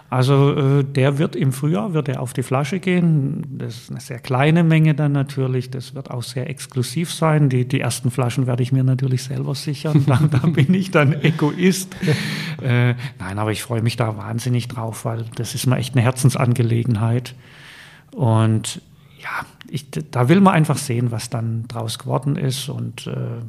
[0.10, 3.44] Also äh, der wird im Frühjahr, wird er auf die Flasche gehen.
[3.58, 5.70] Das ist eine sehr kleine Menge dann natürlich.
[5.70, 7.50] Das wird auch sehr exklusiv sein.
[7.50, 10.06] Die, die ersten Flaschen werde ich mir natürlich selber sichern.
[10.08, 11.96] da, da bin ich dann Egoist.
[12.60, 16.02] Äh, nein, aber ich freue mich da wahnsinnig drauf, weil das ist mir echt eine
[16.02, 17.36] Herzensangelegenheit.
[18.12, 18.82] Und
[19.20, 22.68] ja, ich, da will man einfach sehen, was dann draus geworden ist.
[22.68, 23.42] Und äh,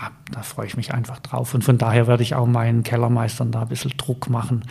[0.00, 1.54] ja, da freue ich mich einfach drauf.
[1.54, 4.62] Und von daher werde ich auch meinen Kellermeistern da ein bisschen Druck machen,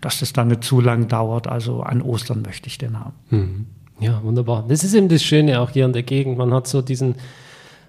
[0.00, 1.46] dass das dann nicht zu lang dauert.
[1.46, 3.14] Also an Ostern möchte ich den haben.
[3.30, 3.66] Mhm.
[3.98, 4.64] Ja, wunderbar.
[4.68, 6.36] Das ist eben das Schöne auch hier in der Gegend.
[6.36, 7.14] Man hat so diesen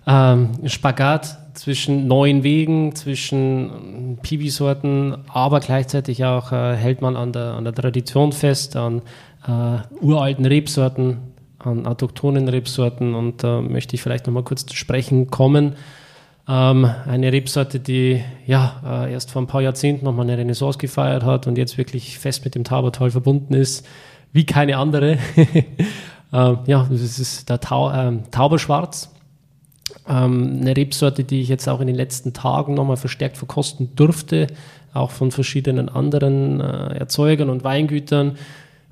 [0.05, 7.55] ähm, Spagat zwischen neuen Wegen, zwischen Pibi-Sorten, aber gleichzeitig auch äh, hält man an der,
[7.55, 9.01] an der Tradition fest, an
[9.45, 11.17] äh, uralten Rebsorten,
[11.59, 13.13] an autochthonen Rebsorten.
[13.13, 15.75] Und da äh, möchte ich vielleicht nochmal kurz zu sprechen kommen.
[16.49, 21.23] Ähm, eine Rebsorte, die ja äh, erst vor ein paar Jahrzehnten nochmal eine Renaissance gefeiert
[21.23, 23.85] hat und jetzt wirklich fest mit dem Taubertal verbunden ist,
[24.31, 25.17] wie keine andere.
[26.33, 29.11] ähm, ja, das ist der Tau, ähm, Tauberschwarz.
[30.07, 34.47] Ähm, eine Rebsorte, die ich jetzt auch in den letzten Tagen nochmal verstärkt verkosten durfte,
[34.93, 38.37] auch von verschiedenen anderen äh, Erzeugern und Weingütern.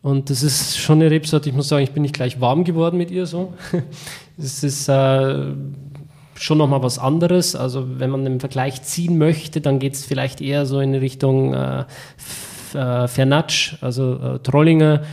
[0.02, 2.98] Und das ist schon eine Rebsorte, ich muss sagen, ich bin nicht gleich warm geworden
[2.98, 3.54] mit ihr so.
[4.38, 5.54] Es ist äh,
[6.36, 7.56] schon nochmal was anderes.
[7.56, 11.54] Also wenn man einen Vergleich ziehen möchte, dann geht es vielleicht eher so in Richtung
[11.54, 11.86] äh,
[12.74, 15.04] äh, Fernatsch, also äh, Trollinger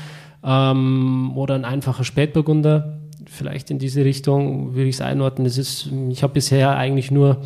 [0.45, 2.99] ähm, oder ein einfacher Spätburgunder.
[3.27, 5.45] Vielleicht in diese Richtung würde ich es einordnen.
[5.45, 7.43] Das ist, ich habe bisher eigentlich nur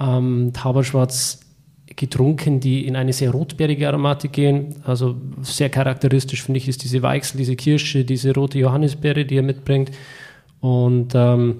[0.00, 1.40] ähm, Tauberschwarz
[1.96, 4.76] getrunken, die in eine sehr rotbeerige Aromatik gehen.
[4.84, 9.42] Also sehr charakteristisch finde ich ist diese Weichsel, diese Kirsche, diese rote Johannisbeere, die er
[9.42, 9.90] mitbringt.
[10.60, 11.56] Und ähm,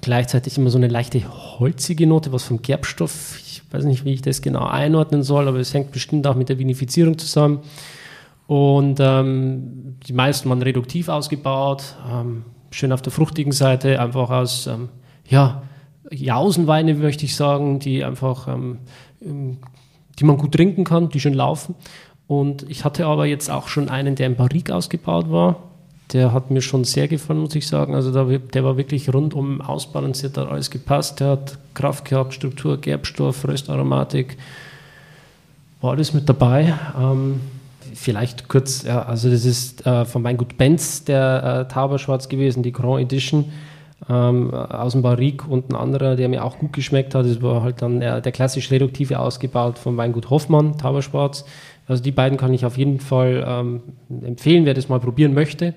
[0.00, 1.22] gleichzeitig immer so eine leichte
[1.58, 5.58] holzige Note, was vom Gerbstoff, ich weiß nicht, wie ich das genau einordnen soll, aber
[5.58, 7.60] es hängt bestimmt auch mit der Vinifizierung zusammen.
[8.46, 14.66] Und ähm, die meisten waren reduktiv ausgebaut, ähm, schön auf der fruchtigen Seite, einfach aus,
[14.66, 14.88] ähm,
[15.28, 15.62] ja,
[16.10, 18.78] Jausenweine, möchte ich sagen, die einfach, ähm,
[19.22, 19.58] ähm,
[20.18, 21.74] die man gut trinken kann, die schön laufen.
[22.26, 25.56] Und ich hatte aber jetzt auch schon einen, der in Barrique ausgebaut war,
[26.12, 27.94] der hat mir schon sehr gefallen, muss ich sagen.
[27.94, 31.20] Also der, der war wirklich rundum ausbalanciert, hat alles gepasst.
[31.20, 34.36] Der hat Kraft gehabt, Struktur, Gerbstoff, Röstaromatik,
[35.80, 36.74] war alles mit dabei.
[36.98, 37.40] Ähm,
[37.94, 42.72] vielleicht kurz, ja, also das ist äh, von Weingut Benz der äh, Tauberschwarz gewesen, die
[42.72, 43.46] Grand Edition
[44.08, 47.26] ähm, aus dem Barrique und ein anderer, der mir auch gut geschmeckt hat.
[47.26, 51.44] Das war halt dann äh, der klassisch reduktive ausgebaut von Weingut Hoffmann, Tauberschwarz.
[51.86, 53.82] Also die beiden kann ich auf jeden Fall ähm,
[54.24, 55.74] empfehlen, wer das mal probieren möchte.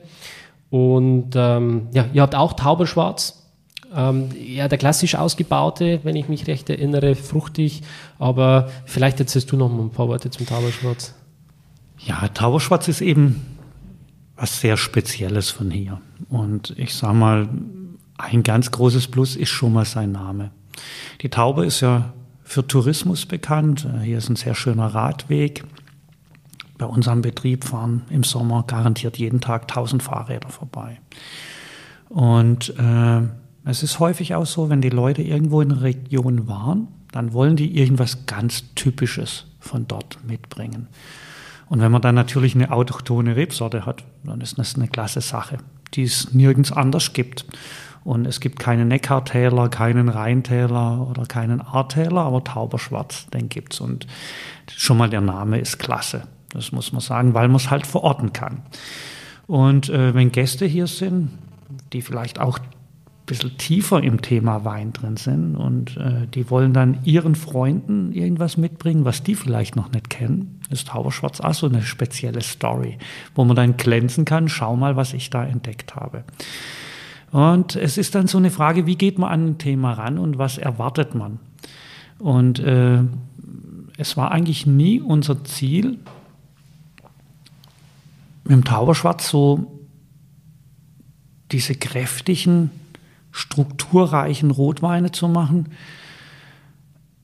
[0.69, 3.43] Und ähm, ja, ihr habt auch Tauberschwarz.
[3.95, 7.83] Ähm, ja, der klassisch ausgebaute, wenn ich mich recht erinnere, fruchtig.
[8.19, 11.13] Aber vielleicht erzählst du noch mal ein paar Worte zum Tauberschwarz.
[11.99, 13.45] Ja, Tauberschwarz ist eben
[14.35, 15.99] was sehr Spezielles von hier.
[16.29, 17.49] Und ich sage mal,
[18.17, 20.51] ein ganz großes Plus ist schon mal sein Name.
[21.21, 23.87] Die Taube ist ja für Tourismus bekannt.
[24.03, 25.63] Hier ist ein sehr schöner Radweg.
[26.77, 30.99] Bei unserem Betrieb fahren im Sommer garantiert jeden Tag 1000 Fahrräder vorbei.
[32.09, 33.21] Und äh,
[33.65, 37.55] es ist häufig auch so, wenn die Leute irgendwo in der Region waren, dann wollen
[37.55, 40.87] die irgendwas ganz Typisches von dort mitbringen.
[41.69, 45.57] Und wenn man dann natürlich eine autochtone Rebsorte hat, dann ist das eine klasse Sache,
[45.93, 47.45] die es nirgends anders gibt.
[48.03, 53.81] Und es gibt keinen Neckartäler, keinen Rheintäler oder keinen Ahrtäler, aber Tauberschwarz, den gibt's.
[53.81, 54.07] Und
[54.71, 56.23] schon mal der Name ist klasse.
[56.49, 58.61] Das muss man sagen, weil man es halt verorten kann.
[59.47, 61.29] Und äh, wenn Gäste hier sind,
[61.93, 62.65] die vielleicht auch ein
[63.25, 68.57] bisschen tiefer im Thema Wein drin sind und äh, die wollen dann ihren Freunden irgendwas
[68.57, 72.97] mitbringen, was die vielleicht noch nicht kennen, ist Tauberschwarz auch so eine spezielle Story,
[73.35, 76.23] wo man dann glänzen kann, schau mal, was ich da entdeckt habe.
[77.31, 80.37] Und es ist dann so eine Frage, wie geht man an ein Thema ran und
[80.37, 81.39] was erwartet man?
[82.19, 82.99] Und äh,
[83.97, 85.97] es war eigentlich nie unser Ziel,
[88.47, 89.81] mit dem Tauberschwarz so
[91.51, 92.71] diese kräftigen,
[93.31, 95.69] strukturreichen Rotweine zu machen,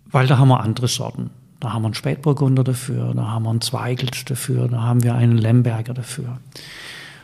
[0.06, 1.30] weil da haben wir andere Sorten.
[1.60, 5.16] Da haben wir einen Spätburgunder dafür, da haben wir einen Zweigelt dafür, da haben wir
[5.16, 6.40] einen Lemberger dafür.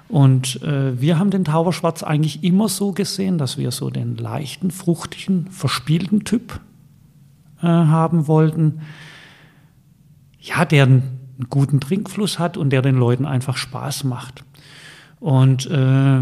[0.08, 4.72] Und äh, wir haben den Tauberschwarz eigentlich immer so gesehen, dass wir so den leichten,
[4.72, 6.62] fruchtigen, verspielten Typ
[7.62, 8.82] äh, haben wollten.
[10.40, 11.02] Ja, der
[11.40, 14.44] einen guten Trinkfluss hat und der den Leuten einfach Spaß macht.
[15.20, 16.22] Und äh,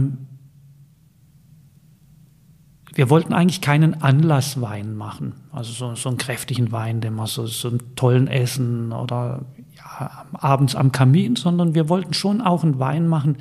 [2.94, 7.46] wir wollten eigentlich keinen Anlasswein machen, also so, so einen kräftigen Wein, den man so,
[7.46, 12.80] so einen tollen Essen oder ja, abends am Kamin, sondern wir wollten schon auch einen
[12.80, 13.38] Wein machen,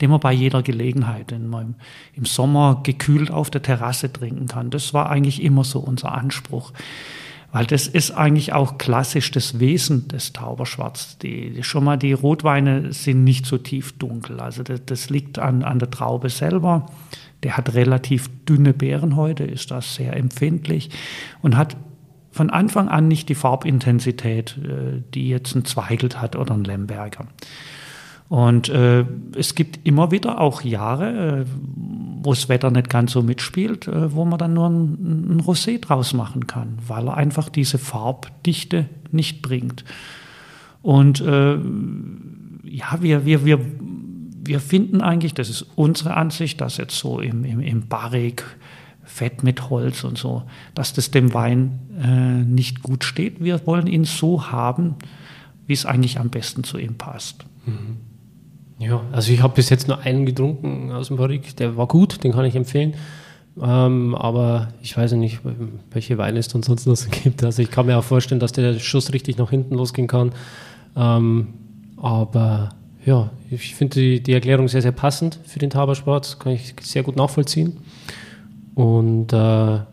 [0.00, 1.52] den man bei jeder Gelegenheit in,
[2.14, 4.70] im Sommer gekühlt auf der Terrasse trinken kann.
[4.70, 6.72] Das war eigentlich immer so unser Anspruch.
[7.52, 11.18] Weil das ist eigentlich auch klassisch das Wesen des Tauberschwarz.
[11.18, 14.40] Die, schon mal die Rotweine sind nicht so tief dunkel.
[14.40, 16.86] Also das, das liegt an, an der Traube selber.
[17.42, 20.90] Der hat relativ dünne Beeren heute, ist das sehr empfindlich
[21.42, 21.76] und hat
[22.30, 27.26] von Anfang an nicht die Farbintensität, äh, die jetzt ein Zweigelt hat oder ein Lemberger.
[28.30, 31.44] Und äh, es gibt immer wieder auch Jahre, äh,
[32.22, 35.80] wo das Wetter nicht ganz so mitspielt, äh, wo man dann nur ein, ein Rosé
[35.80, 39.84] draus machen kann, weil er einfach diese Farbdichte nicht bringt.
[40.80, 41.56] Und äh,
[42.62, 43.58] ja, wir, wir, wir,
[44.44, 48.44] wir finden eigentlich, das ist unsere Ansicht, dass jetzt so im, im, im Barrik,
[49.02, 50.44] Fett mit Holz und so,
[50.76, 53.42] dass das dem Wein äh, nicht gut steht.
[53.42, 54.94] Wir wollen ihn so haben,
[55.66, 57.44] wie es eigentlich am besten zu ihm passt.
[57.66, 58.09] Mhm.
[58.80, 62.24] Ja, also ich habe bis jetzt nur einen getrunken aus dem Barrik, der war gut,
[62.24, 62.94] den kann ich empfehlen.
[63.60, 65.40] Ähm, aber ich weiß nicht,
[65.90, 67.44] welche Weine es dann sonst noch gibt.
[67.44, 70.32] Also ich kann mir auch vorstellen, dass der Schuss richtig nach hinten losgehen kann.
[70.96, 71.48] Ähm,
[71.98, 72.70] aber
[73.04, 76.40] ja, ich finde die, die, Erklärung sehr, sehr passend für den Tabersport.
[76.40, 77.76] Kann ich sehr gut nachvollziehen.
[78.74, 79.36] Und äh,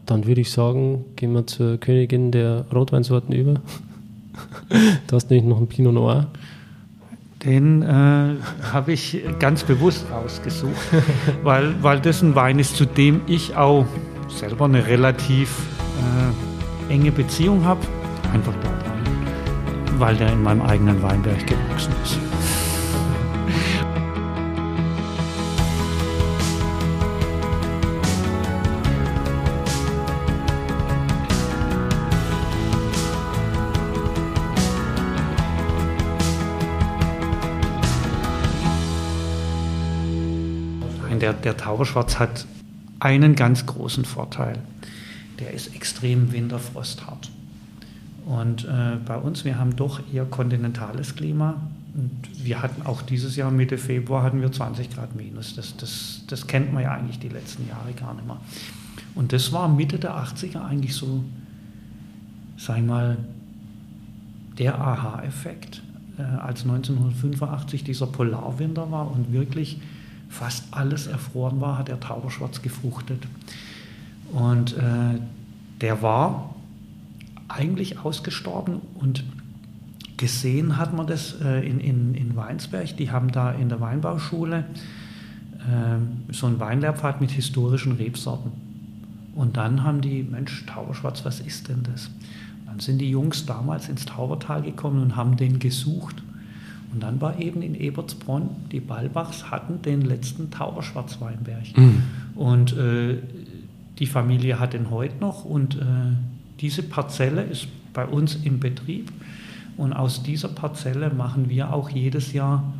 [0.05, 3.55] dann würde ich sagen, gehen wir zur Königin der Rotweinsorten über.
[5.07, 6.27] du hast nämlich noch einen Pinot Noir.
[7.43, 8.35] Den äh,
[8.71, 10.73] habe ich ganz bewusst ausgesucht,
[11.43, 13.85] weil, weil das ein Wein ist, zu dem ich auch
[14.27, 15.49] selber eine relativ
[16.89, 17.81] äh, enge Beziehung habe.
[18.33, 19.01] Einfach daran,
[19.99, 22.36] weil der in meinem eigenen Weinberg gewachsen ist.
[41.47, 42.45] Der, Tauberschwarz hat
[42.99, 44.59] einen ganz großen Vorteil.
[45.39, 47.31] Der ist extrem winterfrosthart.
[48.25, 51.61] Und äh, bei uns, wir haben doch eher kontinentales Klima.
[51.93, 52.11] Und
[52.43, 55.55] wir hatten auch dieses Jahr Mitte Februar hatten wir 20 Grad minus.
[55.55, 58.41] Das, das, das kennt man ja eigentlich die letzten Jahre gar nicht mehr.
[59.15, 61.23] Und das war Mitte der 80er eigentlich so,
[62.57, 63.17] ich mal,
[64.59, 65.81] der Aha-Effekt,
[66.17, 69.79] äh, als 1985 dieser Polarwinter war und wirklich
[70.37, 73.27] fast alles erfroren war, hat der Tauberschwarz gefruchtet.
[74.31, 75.19] Und äh,
[75.81, 76.55] der war
[77.47, 79.23] eigentlich ausgestorben und
[80.17, 82.97] gesehen hat man das äh, in, in, in Weinsberg.
[82.97, 84.65] Die haben da in der Weinbauschule
[85.59, 88.51] äh, so einen Weinlehrpfad mit historischen Rebsorten.
[89.35, 92.09] Und dann haben die, Mensch, Tauberschwarz, was ist denn das?
[92.77, 96.21] dann sind die Jungs damals ins Taubertal gekommen und haben den gesucht.
[96.97, 101.77] Und dann war eben in Ebertsbronn, die Balbachs hatten den letzten Tauberschwarzweinberg.
[101.77, 102.01] Mhm.
[102.33, 103.19] Und äh,
[103.99, 105.79] die Familie hat den heute noch und äh,
[106.59, 109.11] diese Parzelle ist bei uns im Betrieb.
[109.77, 112.73] Und aus dieser Parzelle machen wir auch jedes Jahr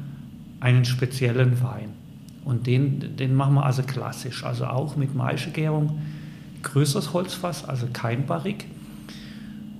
[0.62, 1.90] einen speziellen Wein.
[2.44, 6.00] Und den, den machen wir also klassisch, also auch mit Maischegärung,
[6.64, 8.66] größeres Holzfass, also kein Barrik.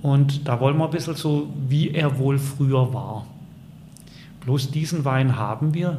[0.00, 3.26] Und da wollen wir ein bisschen so, wie er wohl früher war.
[4.48, 5.98] Bloß diesen Wein haben wir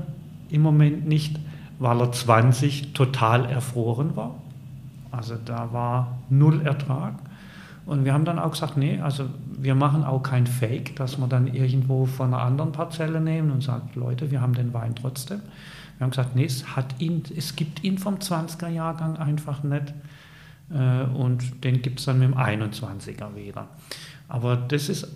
[0.49, 1.39] im Moment nicht,
[1.77, 4.41] weil er 20 total erfroren war.
[5.12, 7.13] Also da war null Ertrag.
[7.85, 11.27] Und wir haben dann auch gesagt, nee, also wir machen auch kein Fake, dass wir
[11.27, 15.41] dann irgendwo von einer anderen Parzelle nehmen und sagen, Leute, wir haben den Wein trotzdem.
[15.99, 19.93] Wir haben gesagt, nee, es, hat ihn, es gibt ihn vom 20er Jahrgang einfach nicht.
[20.73, 23.67] Äh, und den gibt es dann mit dem 21er wieder.
[24.27, 25.07] Aber das ist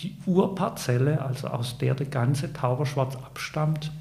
[0.00, 3.92] die Urparzelle, also aus der der ganze Tauberschwarz abstammt,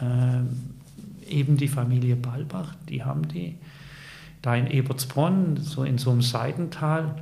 [0.00, 3.56] äh, eben die Familie Balbach, die haben die
[4.42, 7.16] da in Ebertsbronn, so in so einem Seitental,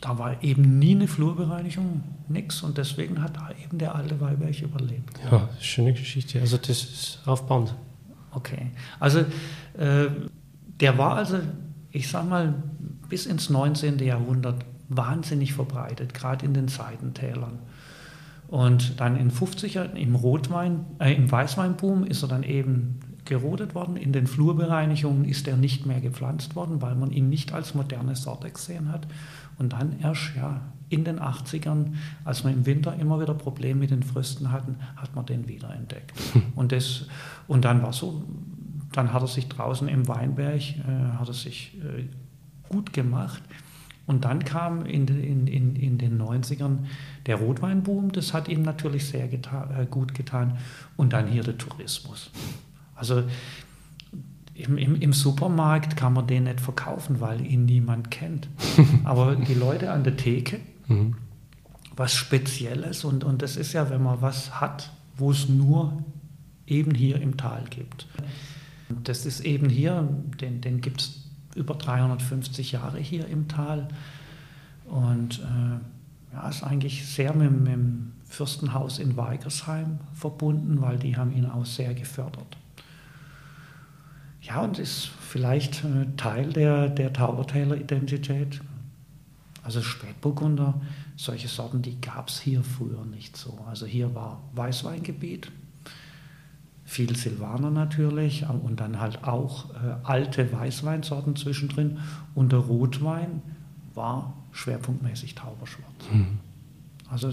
[0.00, 4.60] da war eben nie eine Flurbereinigung, nichts und deswegen hat da eben der alte Weiberg
[4.60, 5.18] überlebt.
[5.30, 7.74] Ja, schöne Geschichte, also das ist aufbauend.
[8.32, 9.20] Okay, also
[9.78, 10.08] äh,
[10.80, 11.38] der war also,
[11.90, 12.54] ich sag mal,
[13.08, 13.98] bis ins 19.
[13.98, 17.58] Jahrhundert wahnsinnig verbreitet, gerade in den Seitentälern.
[18.48, 23.96] Und dann in 50er im Rotwein, äh, im Weißweinboom ist er dann eben gerodet worden.
[23.96, 28.16] In den Flurbereinigungen ist er nicht mehr gepflanzt worden, weil man ihn nicht als moderne
[28.16, 29.06] Sorte gesehen hat.
[29.58, 33.90] Und dann erst ja, in den 80ern, als wir im Winter immer wieder Probleme mit
[33.90, 36.12] den Frösten hatten, hat man den wiederentdeckt.
[36.54, 37.06] Und, das,
[37.48, 38.22] und dann war so,
[38.92, 42.04] dann hat er sich draußen im Weinberg, äh, hat er sich äh,
[42.68, 43.42] gut gemacht.
[44.06, 46.78] Und dann kam in, in, in, in den 90ern
[47.26, 50.58] der Rotweinboom, das hat ihm natürlich sehr geta äh, gut getan.
[50.96, 52.30] Und dann hier der Tourismus.
[52.94, 53.22] Also
[54.54, 58.48] im, im, im, Supermarkt kann man den nicht verkaufen, weil ihn niemand kennt.
[59.04, 61.14] Aber die Leute an der Theke, mhm.
[61.96, 63.04] was Spezielles.
[63.04, 66.02] Und, und das ist ja, wenn man was hat, wo es nur
[66.66, 68.06] eben hier im Tal gibt.
[69.04, 70.08] Das ist eben hier,
[70.40, 71.21] den, den gibt es
[71.54, 73.88] über 350 Jahre hier im Tal.
[74.86, 81.16] Und äh, ja, ist eigentlich sehr mit, mit dem Fürstenhaus in Weigersheim verbunden, weil die
[81.16, 82.56] haben ihn auch sehr gefördert.
[84.40, 88.60] Ja, und ist vielleicht äh, Teil der, der Taubertäler Identität.
[89.62, 90.80] Also Spätburgunder,
[91.16, 93.56] solche Sorten, die gab es hier früher nicht so.
[93.68, 95.52] Also hier war Weißweingebiet,
[96.92, 101.98] viel Silvaner natürlich und dann halt auch äh, alte Weißweinsorten zwischendrin.
[102.34, 103.40] Und der Rotwein
[103.94, 105.86] war schwerpunktmäßig Tauberschwarz.
[106.12, 106.38] Mhm.
[107.10, 107.30] Also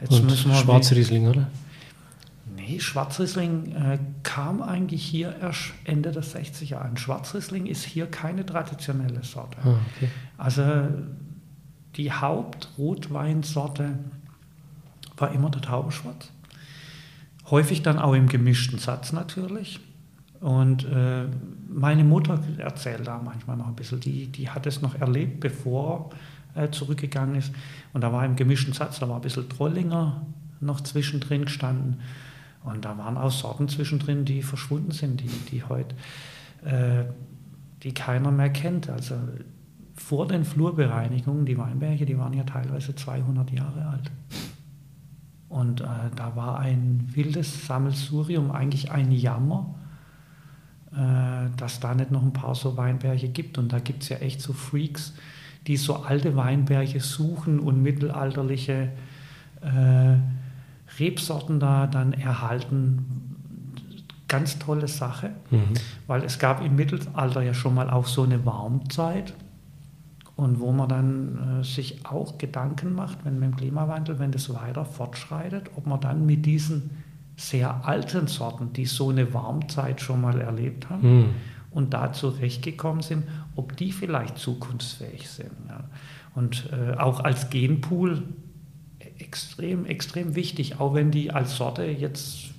[0.00, 0.56] jetzt und müssen wir.
[0.56, 1.46] Schwarzriesling, oder?
[2.56, 6.96] Nee, Schwarzriesling äh, kam eigentlich hier erst Ende der 60er an.
[6.96, 9.58] Schwarzriesling ist hier keine traditionelle Sorte.
[9.62, 10.08] Ah, okay.
[10.36, 10.88] Also
[11.94, 13.98] die Hauptrotweinsorte
[15.16, 16.30] war immer der Tauberschwarz.
[17.50, 19.80] Häufig dann auch im gemischten Satz natürlich.
[20.40, 21.24] Und äh,
[21.68, 26.10] meine Mutter erzählt da manchmal noch ein bisschen, die, die hat es noch erlebt, bevor
[26.54, 27.52] er äh, zurückgegangen ist.
[27.92, 30.26] Und da war im gemischten Satz, da war ein bisschen Trollinger
[30.60, 32.00] noch zwischendrin gestanden.
[32.64, 35.94] Und da waren auch Sorten zwischendrin, die verschwunden sind, die, die heute,
[36.64, 37.04] äh,
[37.82, 38.90] die keiner mehr kennt.
[38.90, 39.14] Also
[39.94, 44.10] vor den Flurbereinigungen, die Weinberge, die waren ja teilweise 200 Jahre alt.
[45.48, 45.84] Und äh,
[46.14, 49.74] da war ein wildes Sammelsurium, eigentlich ein Jammer,
[50.92, 53.56] äh, dass da nicht noch ein paar so Weinberge gibt.
[53.56, 55.14] Und da gibt es ja echt so Freaks,
[55.66, 58.90] die so alte Weinberge suchen und mittelalterliche
[59.62, 60.16] äh,
[60.98, 63.34] Rebsorten da dann erhalten.
[64.28, 65.72] Ganz tolle Sache, mhm.
[66.06, 69.32] weil es gab im Mittelalter ja schon mal auch so eine Warmzeit
[70.38, 74.54] und wo man dann äh, sich auch Gedanken macht, wenn mit dem Klimawandel, wenn das
[74.54, 76.90] weiter fortschreitet, ob man dann mit diesen
[77.36, 81.26] sehr alten Sorten, die so eine Warmzeit schon mal erlebt haben mhm.
[81.72, 83.24] und da zurechtgekommen sind,
[83.56, 85.50] ob die vielleicht zukunftsfähig sind.
[85.68, 85.82] Ja.
[86.36, 88.22] Und äh, auch als Genpool
[89.18, 92.50] extrem, extrem wichtig, auch wenn die als Sorte jetzt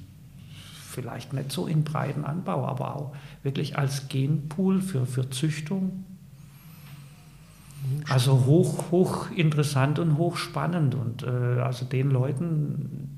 [0.85, 6.03] vielleicht nicht so in breiten Anbau, aber auch wirklich als Genpool für, für Züchtung
[8.07, 10.95] also hoch, hoch interessant und hoch spannend.
[10.95, 11.27] Und äh,
[11.61, 13.09] also den Leuten,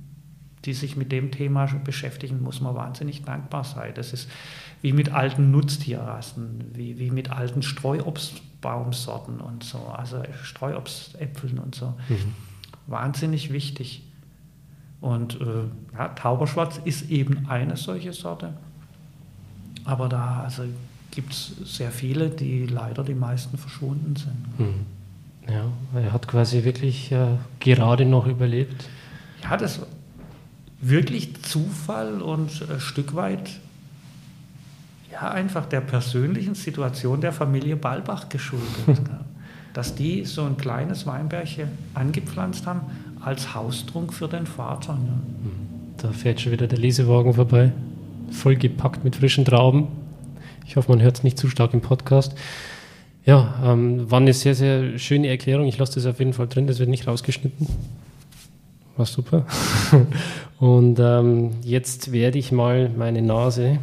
[0.66, 3.94] die sich mit dem Thema beschäftigen, muss man wahnsinnig dankbar sein.
[3.96, 4.30] Das ist
[4.82, 11.94] wie mit alten Nutztierrassen, wie, wie mit alten Streuobstbaumsorten und so, also Streuobstäpfeln und so.
[12.10, 12.36] Mhm.
[12.88, 14.04] Wahnsinnig wichtig.
[15.00, 18.54] Und äh, ja, Tauberschwarz ist eben eine solche Sorte.
[19.84, 20.64] Aber da, also
[21.12, 24.60] gibt es sehr viele, die leider die meisten verschwunden sind.
[24.60, 24.86] Mhm.
[25.50, 25.66] Ja,
[26.00, 28.86] er hat quasi wirklich äh, gerade noch überlebt.
[29.44, 29.88] Ja, das war
[30.80, 33.60] wirklich Zufall und ein Stück weit
[35.12, 39.02] ja, einfach der persönlichen Situation der Familie Balbach geschuldet.
[39.74, 42.82] dass die so ein kleines Weinbergchen angepflanzt haben
[43.22, 44.94] als Haustrunk für den Vater.
[44.94, 45.14] Ja.
[45.98, 47.72] Da fährt schon wieder der Lesewagen vorbei,
[48.32, 49.88] vollgepackt mit frischen Trauben.
[50.72, 52.34] Ich hoffe, man hört es nicht zu stark im Podcast.
[53.26, 55.66] Ja, ähm, war eine sehr, sehr schöne Erklärung.
[55.68, 57.68] Ich lasse das auf jeden Fall drin, das wird nicht rausgeschnitten.
[58.96, 59.46] War super.
[60.60, 63.80] Und ähm, jetzt werde ich mal meine Nase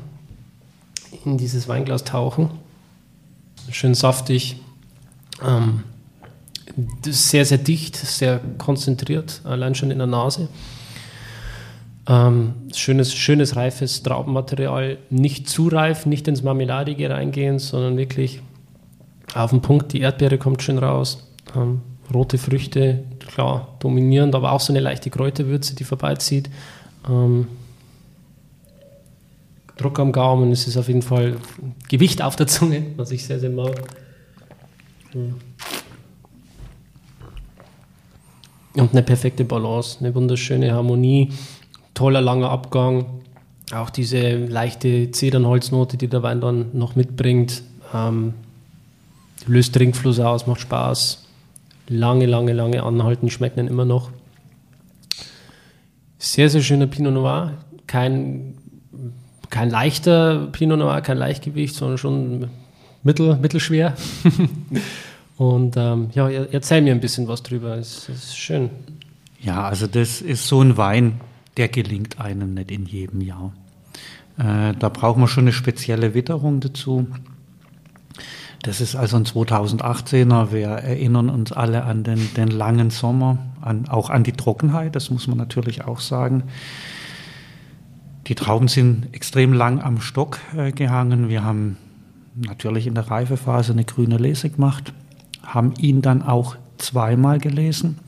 [1.27, 2.49] in dieses Weinglas tauchen.
[3.71, 4.57] Schön saftig.
[5.47, 5.83] Ähm,
[7.05, 10.49] sehr, sehr dicht, sehr konzentriert, allein schon in der Nase.
[12.09, 14.97] Ähm, schönes, schönes, reifes Traubenmaterial.
[15.11, 18.41] Nicht zu reif, nicht ins Marmeladige reingehen, sondern wirklich
[19.35, 19.93] auf den Punkt.
[19.93, 21.29] Die Erdbeere kommt schön raus.
[21.55, 21.83] Ähm,
[22.13, 26.49] rote Früchte, klar, dominierend, aber auch so eine leichte Kräuterwürze, die vorbeizieht.
[27.07, 27.49] Ähm,
[29.77, 31.37] Druck am Gaumen, es ist auf jeden Fall
[31.89, 33.81] Gewicht auf der Zunge, was ich sehr, sehr mag.
[38.75, 41.33] Und eine perfekte Balance, eine wunderschöne Harmonie,
[41.99, 43.07] toller langer Abgang,
[43.73, 48.35] auch diese leichte Zedernholznote, die der Wein dann noch mitbringt, ähm,
[49.49, 51.27] löst Trinkfluss aus, macht Spaß.
[51.89, 54.11] Lange, lange, lange anhalten, schmecken immer noch.
[56.19, 57.55] Sehr, sehr schöner Pinot Noir.
[57.89, 58.55] Kein,
[59.51, 62.49] kein leichter Pinot Noir, kein Leichtgewicht, sondern schon
[63.03, 63.97] mittel, mittelschwer.
[65.37, 67.77] Und ähm, ja, erzähl mir ein bisschen was drüber.
[67.77, 68.71] Es ist schön.
[69.41, 71.21] Ja, also das ist so ein Wein,
[71.59, 73.53] der gelingt einem nicht in jedem Jahr.
[74.39, 77.09] Äh, da braucht man schon eine spezielle Witterung dazu.
[78.63, 80.53] Das ist also ein 2018er.
[80.53, 85.11] Wir erinnern uns alle an den, den langen Sommer, an, auch an die Trockenheit, das
[85.11, 86.45] muss man natürlich auch sagen.
[88.29, 91.29] Die Trauben sind extrem lang am Stock äh, gehangen.
[91.29, 91.77] Wir haben
[92.35, 94.93] natürlich in der Reifephase eine grüne Lese gemacht,
[95.43, 97.99] haben ihn dann auch zweimal gelesen.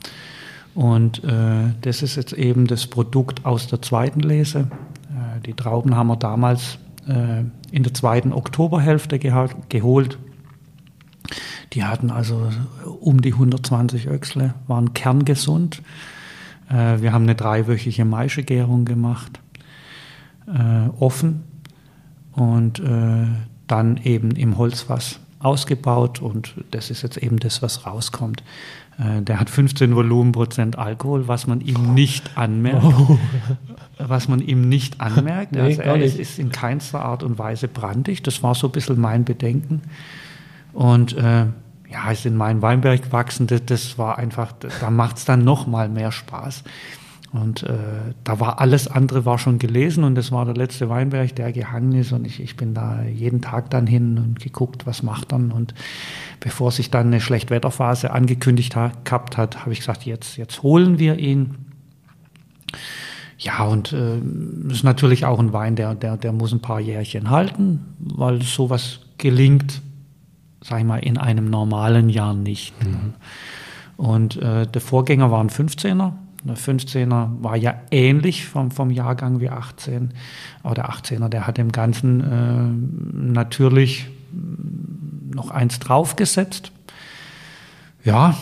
[0.75, 4.69] Und äh, das ist jetzt eben das Produkt aus der zweiten Lese.
[5.09, 7.43] Äh, die Trauben haben wir damals äh,
[7.73, 10.19] in der zweiten Oktoberhälfte geholt.
[11.73, 12.51] Die hatten also
[13.01, 15.83] um die 120 Öchsle, waren kerngesund.
[16.69, 19.41] Äh, wir haben eine dreiwöchige Maischegärung gemacht,
[20.47, 21.45] äh, offen
[22.33, 23.27] und äh,
[23.67, 28.43] dann eben im Holzfass ausgebaut und das ist jetzt eben das, was rauskommt.
[29.01, 32.85] Äh, der hat 15 Volumenprozent Alkohol, was man ihm nicht anmerkt.
[32.85, 33.19] Oh.
[33.99, 35.53] Was man ihm nicht anmerkt.
[35.61, 36.19] Nee, also er nicht.
[36.19, 38.23] ist in keinster Art und Weise brandig.
[38.23, 39.83] Das war so ein bisschen mein Bedenken.
[40.73, 41.47] Und äh,
[41.91, 43.47] ja, ist in meinem Weinberg gewachsen.
[43.47, 46.63] Das, das war einfach, da macht es dann noch mal mehr Spaß.
[47.33, 47.77] Und äh,
[48.25, 51.93] da war alles andere war schon gelesen und das war der letzte Weinberg, der gehangen
[51.93, 52.11] ist.
[52.11, 55.53] Und ich, ich bin da jeden Tag dann hin und geguckt, was macht dann.
[55.53, 55.73] Und
[56.41, 60.99] bevor sich dann eine Schlechtwetterphase angekündigt hat, gehabt hat, habe ich gesagt, jetzt, jetzt holen
[60.99, 61.55] wir ihn.
[63.39, 64.19] Ja, und äh,
[64.69, 69.01] ist natürlich auch ein Wein, der, der, der muss ein paar Jährchen halten, weil sowas
[69.19, 69.83] gelingt,
[70.63, 72.75] sag ich mal, in einem normalen Jahr nicht.
[72.85, 73.15] Mhm.
[73.97, 76.13] Und äh, der Vorgänger war ein 15er
[76.45, 80.15] der 15er war ja ähnlich vom, vom Jahrgang wie 18,
[80.63, 84.07] aber der 18er, der hat dem Ganzen äh, natürlich
[85.35, 86.73] noch eins draufgesetzt.
[88.05, 88.37] Ja,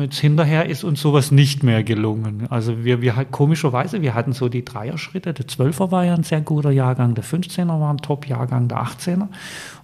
[0.00, 2.46] jetzt hinterher ist uns sowas nicht mehr gelungen.
[2.50, 5.32] Also wir, wir komischerweise, wir hatten so die Dreier-Schritte.
[5.32, 9.28] Der 12er war ja ein sehr guter Jahrgang, der 15er war ein Top-Jahrgang, der 18er.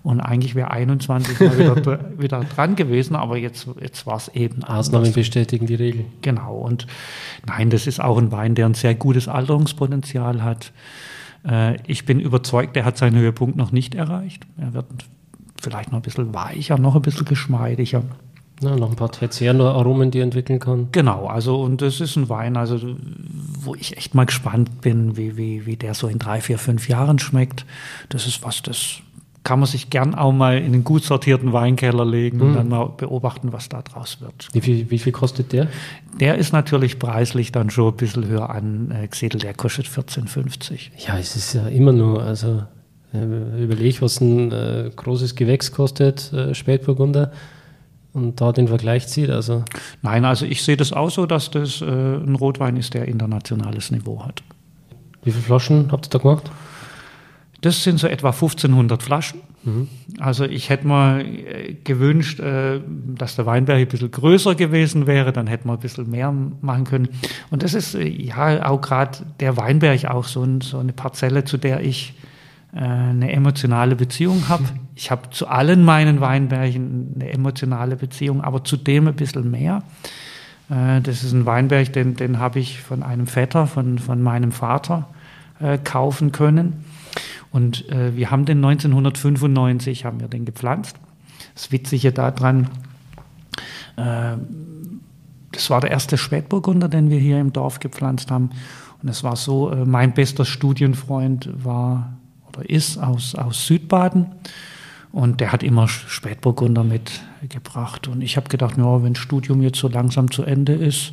[0.03, 4.65] Und eigentlich wäre 21 mal wieder, wieder dran gewesen, aber jetzt, jetzt war es eben
[4.65, 6.05] Ausnahmen bestätigen die Regel.
[6.23, 6.57] Genau.
[6.57, 6.87] Und
[7.47, 10.73] nein, das ist auch ein Wein, der ein sehr gutes Alterungspotenzial hat.
[11.47, 14.47] Äh, ich bin überzeugt, der hat seinen Höhepunkt noch nicht erreicht.
[14.57, 14.87] Er wird
[15.61, 18.03] vielleicht noch ein bisschen weicher, noch ein bisschen geschmeidiger.
[18.63, 20.89] Ja, noch ein paar Tertiäraromen, die er entwickeln kann.
[20.93, 22.97] Genau, also und das ist ein Wein, also
[23.61, 26.89] wo ich echt mal gespannt bin, wie, wie, wie der so in drei, vier, fünf
[26.89, 27.67] Jahren schmeckt.
[28.09, 29.01] Das ist was, das
[29.45, 32.55] kann man sich gern auch mal in einen gut sortierten Weinkeller legen und mhm.
[32.55, 34.49] dann mal beobachten, was da draus wird.
[34.53, 35.69] Wie viel, wie viel kostet der?
[36.19, 39.45] Der ist natürlich preislich dann schon ein bisschen höher angesiedelt.
[39.45, 40.91] Der kostet 14,50.
[41.07, 42.65] Ja, es ist ja immer nur, also
[43.15, 47.31] äh, überlege, was ein äh, großes Gewächs kostet, äh, Spätburgunder
[48.17, 49.31] und da den Vergleich zieht?
[49.31, 49.63] Also
[50.03, 53.91] Nein, also ich sehe das auch so, dass das äh, ein Rotwein ist, der internationales
[53.91, 54.43] Niveau hat.
[55.23, 56.51] Wie viele Flaschen habt ihr da gemacht?
[57.61, 59.41] Das sind so etwa 1500 Flaschen.
[59.65, 59.89] Mhm.
[60.19, 62.81] Also ich hätte mir äh, gewünscht, äh,
[63.15, 66.85] dass der Weinberg ein bisschen größer gewesen wäre, dann hätten wir ein bisschen mehr machen
[66.85, 67.09] können.
[67.51, 71.45] Und das ist äh, ja auch gerade der Weinberg auch so, ein, so eine Parzelle,
[71.45, 72.15] zu der ich
[72.81, 74.65] eine emotionale Beziehung habe.
[74.95, 79.83] Ich habe zu allen meinen Weinbergen eine emotionale Beziehung, aber zu dem ein bisschen mehr.
[80.69, 84.53] Äh, das ist ein Weinberg, den, den habe ich von einem Vetter, von, von meinem
[84.53, 85.09] Vater
[85.61, 86.85] äh, kaufen können.
[87.53, 90.97] Und wir haben den 1995, haben wir den gepflanzt.
[91.55, 92.69] Das Witzige daran,
[93.97, 98.51] das war der erste Spätburgunder, den wir hier im Dorf gepflanzt haben.
[99.03, 102.16] Und es war so, mein bester Studienfreund war
[102.63, 104.27] ist aus, aus Südbaden.
[105.13, 108.09] Und der hat immer Spätburgunder mitgebracht.
[108.09, 111.13] Und ich habe gedacht, ja, wenn das Studium jetzt so langsam zu Ende ist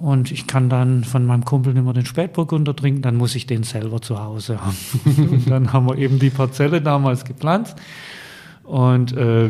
[0.00, 3.64] und ich kann dann von meinem Kumpel immer den Spätburgunder trinken, dann muss ich den
[3.64, 4.76] selber zu Hause haben.
[5.30, 7.76] und dann haben wir eben die Parzelle damals gepflanzt.
[8.62, 9.46] Und äh,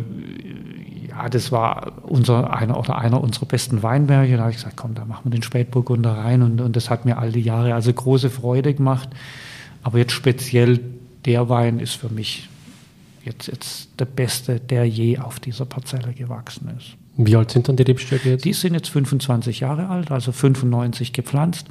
[1.09, 4.37] ja, das war unser, einer oder einer unserer besten Weinberge.
[4.37, 6.43] Da habe ich gesagt, komm, da machen wir den Spätburgunder rein.
[6.43, 9.11] Und, und das hat mir all die Jahre also große Freude gemacht.
[9.83, 10.81] Aber jetzt speziell
[11.25, 12.49] der Wein ist für mich
[13.25, 16.97] jetzt, jetzt der beste, der je auf dieser Parzelle gewachsen ist.
[17.21, 18.45] Wie alt sind dann die Rebstöcke jetzt?
[18.45, 21.67] Die sind jetzt 25 Jahre alt, also 95 gepflanzt.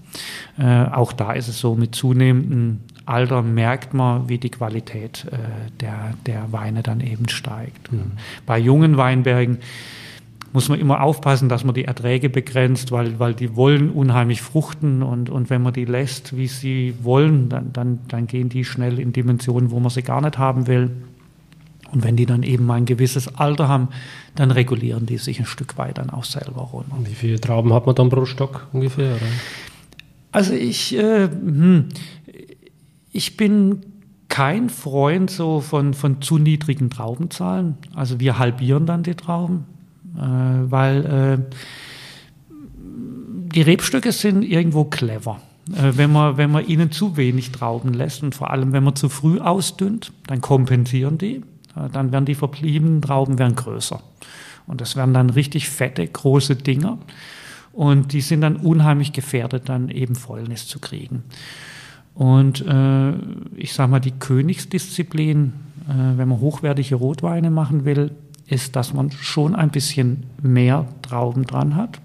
[0.60, 5.38] Äh, auch da ist es so, mit zunehmendem Alter merkt man, wie die Qualität äh,
[5.80, 7.94] der, der Weine dann eben steigt.
[7.94, 8.12] Mhm.
[8.46, 9.60] Bei jungen Weinbergen
[10.54, 15.04] muss man immer aufpassen, dass man die Erträge begrenzt, weil, weil die wollen unheimlich fruchten
[15.04, 19.00] und, und wenn man die lässt, wie sie wollen, dann, dann, dann gehen die schnell
[19.00, 20.92] in Dimensionen, wo man sie gar nicht haben will.
[21.92, 23.90] Und wenn die dann eben mal ein gewisses Alter haben,
[24.36, 26.96] dann regulieren die sich ein Stück weit dann auch selber runter.
[26.98, 29.16] Und wie viele Trauben hat man dann pro Stock ungefähr?
[29.16, 29.26] Oder?
[30.32, 31.86] Also ich, äh, hm,
[33.12, 33.82] ich bin
[34.28, 37.78] kein Freund so von, von zu niedrigen Traubenzahlen.
[37.96, 39.66] Also wir halbieren dann die Trauben,
[40.22, 41.56] weil äh,
[43.54, 45.40] die Rebstöcke sind irgendwo clever.
[45.76, 48.96] Äh, wenn man, wenn man ihnen zu wenig Trauben lässt und vor allem wenn man
[48.96, 51.44] zu früh ausdünnt, dann kompensieren die
[51.78, 54.02] äh, dann werden die verbliebenen Trauben werden größer.
[54.66, 56.98] Und das werden dann richtig fette, große Dinger.
[57.72, 61.24] Und die sind dann unheimlich gefährdet, dann eben Fäulnis zu kriegen.
[62.16, 63.14] Und äh,
[63.56, 65.54] ich sage mal, die Königsdisziplin,
[65.88, 68.12] äh, wenn man hochwertige Rotweine machen will,
[68.48, 72.00] ist, dass man schon ein bisschen mehr Trauben dran hat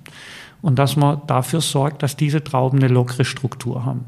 [0.60, 4.04] und dass man dafür sorgt, dass diese Trauben eine lockere Struktur haben.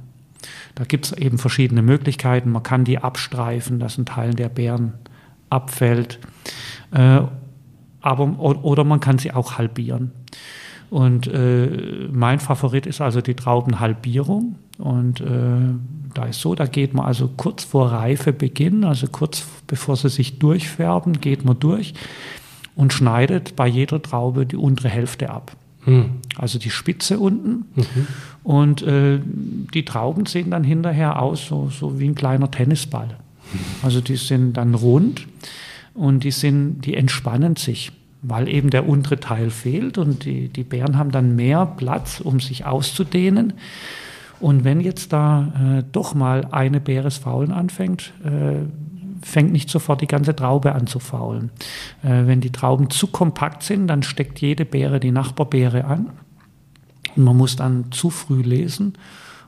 [0.74, 2.51] Da gibt es eben verschiedene Möglichkeiten.
[2.51, 4.95] Man kann die abstreifen, dass ein Teil der Beeren
[5.49, 6.18] abfällt.
[6.91, 7.20] Äh,
[8.01, 10.11] aber, oder man kann sie auch halbieren.
[10.91, 14.57] Und äh, mein Favorit ist also die Traubenhalbierung.
[14.78, 19.97] Und äh, da ist so, da geht man also kurz vor Reifebeginn, also kurz bevor
[19.97, 21.95] sie sich durchfärben, geht man durch
[22.77, 25.57] und schneidet bei jeder Traube die untere Hälfte ab.
[25.85, 26.11] Hm.
[26.37, 27.67] Also die Spitze unten.
[27.75, 28.07] Mhm.
[28.43, 33.17] Und äh, die Trauben sehen dann hinterher aus, so, so wie ein kleiner Tennisball.
[33.83, 35.27] Also die sind dann rund
[35.95, 37.93] und die, sind, die entspannen sich,
[38.23, 42.41] weil eben der untere Teil fehlt und die, die Bären haben dann mehr Platz, um
[42.41, 43.53] sich auszudehnen.
[44.41, 48.66] Und wenn jetzt da äh, doch mal eine Beere faulen anfängt, äh,
[49.22, 51.51] fängt nicht sofort die ganze Traube an zu faulen.
[52.03, 56.11] Äh, wenn die Trauben zu kompakt sind, dann steckt jede Beere die Nachbarbeere an.
[57.16, 58.95] Und man muss dann zu früh lesen.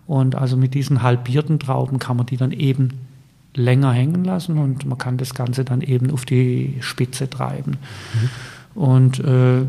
[0.07, 2.91] Und also mit diesen halbierten Trauben kann man die dann eben
[3.55, 7.79] länger hängen lassen und man kann das Ganze dann eben auf die Spitze treiben.
[8.15, 8.81] Mhm.
[8.81, 9.63] Und äh,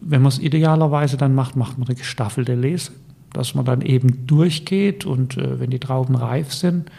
[0.00, 2.90] wenn man es idealerweise dann macht, macht man eine gestaffelte Lese,
[3.32, 6.90] dass man dann eben durchgeht und äh, wenn die Trauben reif sind,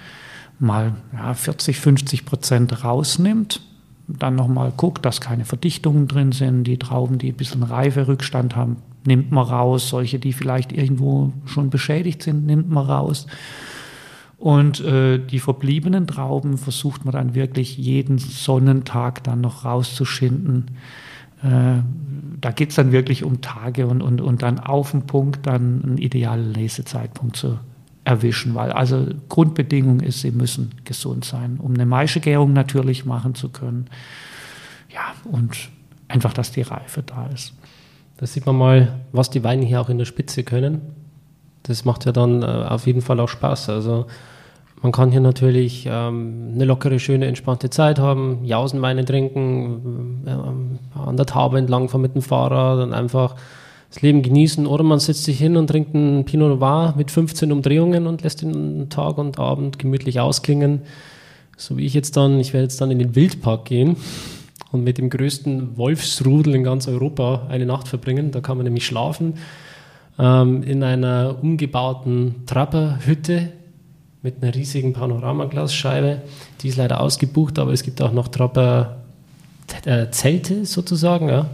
[0.59, 3.61] mal ja, 40, 50 Prozent rausnimmt,
[4.07, 6.63] dann nochmal guckt, dass keine Verdichtungen drin sind.
[6.63, 9.89] Die Trauben, die ein bisschen Reiferückstand haben, nimmt man raus.
[9.89, 13.27] Solche, die vielleicht irgendwo schon beschädigt sind, nimmt man raus.
[14.37, 20.71] Und äh, die verbliebenen Trauben versucht man dann wirklich jeden Sonnentag dann noch rauszuschinden.
[21.43, 21.81] Äh,
[22.41, 25.83] da geht es dann wirklich um Tage und, und, und dann auf den Punkt dann
[25.83, 27.59] einen idealen Lesezeitpunkt zu
[28.03, 28.55] erwischen.
[28.55, 33.87] Weil also Grundbedingung ist, sie müssen gesund sein, um eine Maischegärung natürlich machen zu können.
[34.89, 35.69] Ja, und
[36.07, 37.53] einfach, dass die Reife da ist.
[38.17, 40.81] Da sieht man mal, was die Weine hier auch in der Spitze können.
[41.63, 43.69] Das macht ja dann äh, auf jeden Fall auch Spaß.
[43.69, 44.07] Also
[44.81, 51.17] man kann hier natürlich ähm, eine lockere, schöne, entspannte Zeit haben, Jausenweine trinken, äh, an
[51.17, 53.35] der Taube entlang fahren mit dem Fahrrad und einfach
[53.89, 54.65] das Leben genießen.
[54.65, 58.41] Oder man setzt sich hin und trinkt einen Pinot Noir mit 15 Umdrehungen und lässt
[58.41, 60.81] den Tag und Abend gemütlich ausklingen.
[61.57, 63.97] So wie ich jetzt dann, ich werde jetzt dann in den Wildpark gehen
[64.71, 68.31] und mit dem größten Wolfsrudel in ganz Europa eine Nacht verbringen.
[68.31, 69.33] Da kann man nämlich schlafen
[70.17, 73.58] ähm, in einer umgebauten Trapperhütte
[74.21, 76.21] mit einer riesigen Panoramaglasscheibe.
[76.61, 78.97] Die ist leider ausgebucht, aber es gibt auch noch Trapper
[79.85, 81.29] äh, Zelte sozusagen.
[81.29, 81.49] Ja.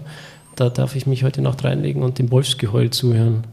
[0.56, 3.44] Da darf ich mich heute Nacht reinlegen und dem Wolfsgeheul zuhören.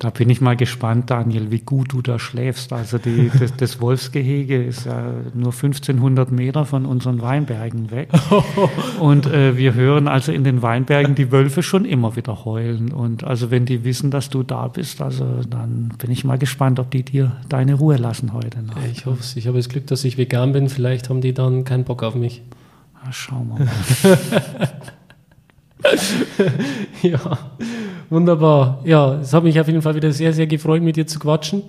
[0.00, 2.72] Da bin ich mal gespannt, Daniel, wie gut du da schläfst.
[2.72, 8.08] Also die, das, das, Wolfsgehege ist ja nur 1500 Meter von unseren Weinbergen weg.
[8.98, 12.92] Und äh, wir hören also in den Weinbergen die Wölfe schon immer wieder heulen.
[12.92, 16.80] Und also wenn die wissen, dass du da bist, also dann bin ich mal gespannt,
[16.80, 18.78] ob die dir deine Ruhe lassen heute Nacht.
[18.90, 19.36] Ich hoffe es.
[19.36, 20.70] Ich habe das Glück, dass ich vegan bin.
[20.70, 22.40] Vielleicht haben die dann keinen Bock auf mich.
[23.04, 24.68] Na, schauen wir mal.
[27.02, 27.38] ja.
[28.10, 28.80] Wunderbar.
[28.84, 31.62] Ja, es hat mich auf jeden Fall wieder sehr, sehr gefreut, mit dir zu quatschen.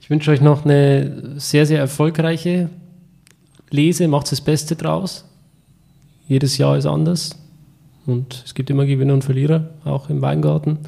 [0.00, 2.70] Ich wünsche euch noch eine sehr, sehr erfolgreiche
[3.68, 4.06] Lese.
[4.06, 5.24] Macht das Beste draus.
[6.28, 7.36] Jedes Jahr ist anders.
[8.06, 10.78] Und es gibt immer Gewinner und Verlierer, auch im Weingarten.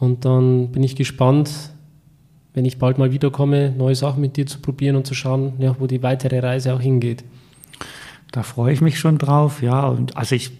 [0.00, 1.50] Und dann bin ich gespannt,
[2.54, 5.76] wenn ich bald mal wiederkomme, neue Sachen mit dir zu probieren und zu schauen, ja,
[5.78, 7.24] wo die weitere Reise auch hingeht.
[8.32, 9.86] Da freue ich mich schon drauf, ja.
[9.86, 10.50] Und also ich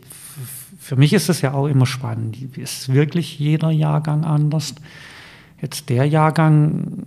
[0.85, 2.37] für mich ist es ja auch immer spannend.
[2.59, 4.75] Ist wirklich jeder Jahrgang anders?
[5.59, 7.07] Jetzt der Jahrgang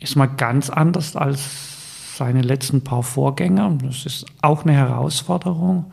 [0.00, 3.78] ist mal ganz anders als seine letzten paar Vorgänger.
[3.84, 5.92] Das ist auch eine Herausforderung.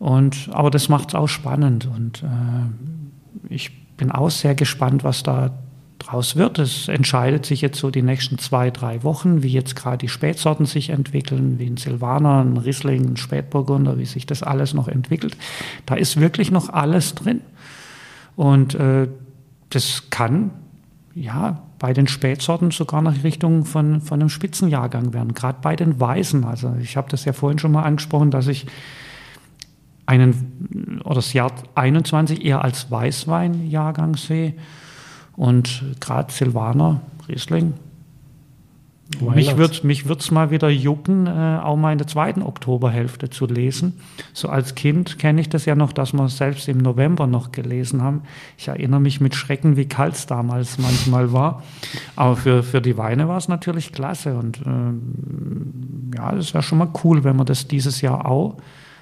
[0.00, 1.86] Und, aber das macht es auch spannend.
[1.86, 5.52] Und äh, ich bin auch sehr gespannt, was da
[6.00, 6.58] draus wird.
[6.58, 10.66] Es entscheidet sich jetzt so die nächsten zwei, drei Wochen, wie jetzt gerade die Spätsorten
[10.66, 15.36] sich entwickeln, wie ein Silvaner, ein Riesling, ein Spätburgunder, wie sich das alles noch entwickelt.
[15.86, 17.42] Da ist wirklich noch alles drin.
[18.36, 19.08] Und äh,
[19.70, 20.50] das kann
[21.14, 25.98] ja bei den Spätsorten sogar nach Richtung von, von einem Spitzenjahrgang werden, gerade bei den
[25.98, 26.44] Weißen.
[26.44, 28.66] Also ich habe das ja vorhin schon mal angesprochen, dass ich
[30.06, 34.54] einen oder das Jahr 21 eher als Weißweinjahrgang sehe
[35.40, 37.72] und gerade Silvaner, Riesling.
[39.20, 43.30] Why mich wird mich wird's mal wieder jucken, äh, auch mal in der zweiten Oktoberhälfte
[43.30, 43.94] zu lesen.
[44.34, 48.02] So als Kind kenne ich das ja noch, dass wir selbst im November noch gelesen
[48.02, 48.20] haben.
[48.58, 51.62] Ich erinnere mich mit Schrecken, wie kalt es damals manchmal war.
[52.16, 54.36] Aber für, für die Weine war es natürlich klasse.
[54.36, 58.58] Und ähm, ja, das wäre schon mal cool, wenn man das dieses Jahr auch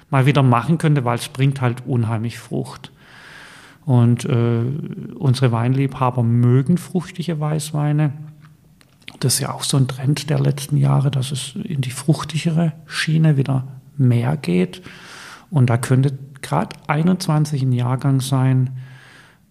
[0.09, 2.93] mal wieder machen könnte, weil es bringt halt unheimlich Frucht.
[3.89, 4.61] Und äh,
[5.15, 8.13] unsere Weinliebhaber mögen fruchtige Weißweine.
[9.19, 12.73] Das ist ja auch so ein Trend der letzten Jahre, dass es in die fruchtigere
[12.85, 13.67] Schiene wieder
[13.97, 14.83] mehr geht.
[15.49, 18.77] Und da könnte gerade 21 ein Jahrgang sein,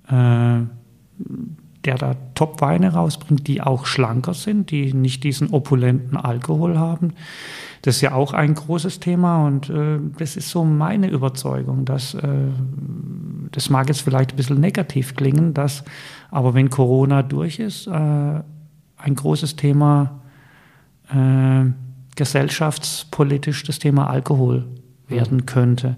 [0.06, 0.60] äh,
[1.84, 7.14] der da Top-Weine rausbringt, die auch schlanker sind, die nicht diesen opulenten Alkohol haben.
[7.82, 12.14] Das ist ja auch ein großes Thema und äh, das ist so meine Überzeugung, dass
[12.14, 12.48] äh,
[13.52, 15.84] das mag jetzt vielleicht ein bisschen negativ klingen, dass
[16.30, 20.20] aber wenn Corona durch ist, äh, ein großes Thema
[21.10, 21.70] äh,
[22.16, 24.66] gesellschaftspolitisch das Thema Alkohol
[25.06, 25.96] werden könnte.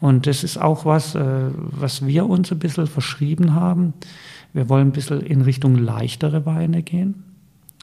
[0.00, 3.94] Und das ist auch was, äh, was wir uns ein bisschen verschrieben haben.
[4.52, 7.24] Wir wollen ein bisschen in Richtung leichtere Weine gehen,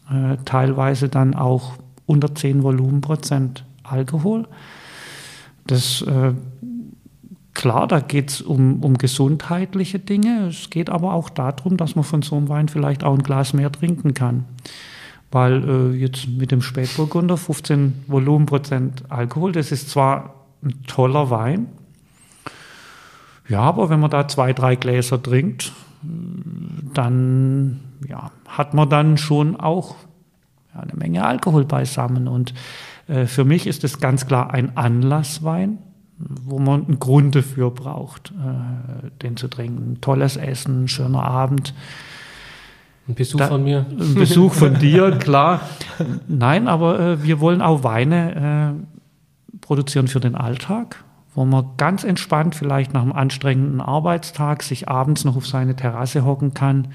[0.09, 1.73] äh, teilweise dann auch
[2.05, 4.47] unter 10 Volumenprozent Alkohol.
[5.67, 6.33] Das äh,
[7.53, 10.47] klar, da geht es um, um gesundheitliche Dinge.
[10.47, 13.53] Es geht aber auch darum, dass man von so einem Wein vielleicht auch ein Glas
[13.53, 14.45] mehr trinken kann.
[15.31, 21.67] Weil äh, jetzt mit dem Spätburgunder 15 Volumenprozent Alkohol, das ist zwar ein toller Wein,
[23.47, 25.71] ja, aber wenn man da zwei, drei Gläser trinkt,
[26.93, 29.95] dann ja, hat man dann schon auch
[30.75, 32.27] ja, eine Menge Alkohol beisammen.
[32.27, 32.53] Und
[33.07, 35.79] äh, für mich ist es ganz klar ein Anlasswein,
[36.17, 39.99] wo man einen Grund dafür braucht, äh, den zu trinken.
[40.01, 41.73] Tolles Essen, schöner Abend.
[43.07, 43.85] Ein Besuch da, von mir.
[43.89, 45.61] Ein Besuch von dir, klar.
[46.27, 51.03] Nein, aber äh, wir wollen auch Weine äh, produzieren für den Alltag,
[51.35, 56.25] wo man ganz entspannt vielleicht nach einem anstrengenden Arbeitstag sich abends noch auf seine Terrasse
[56.25, 56.87] hocken kann,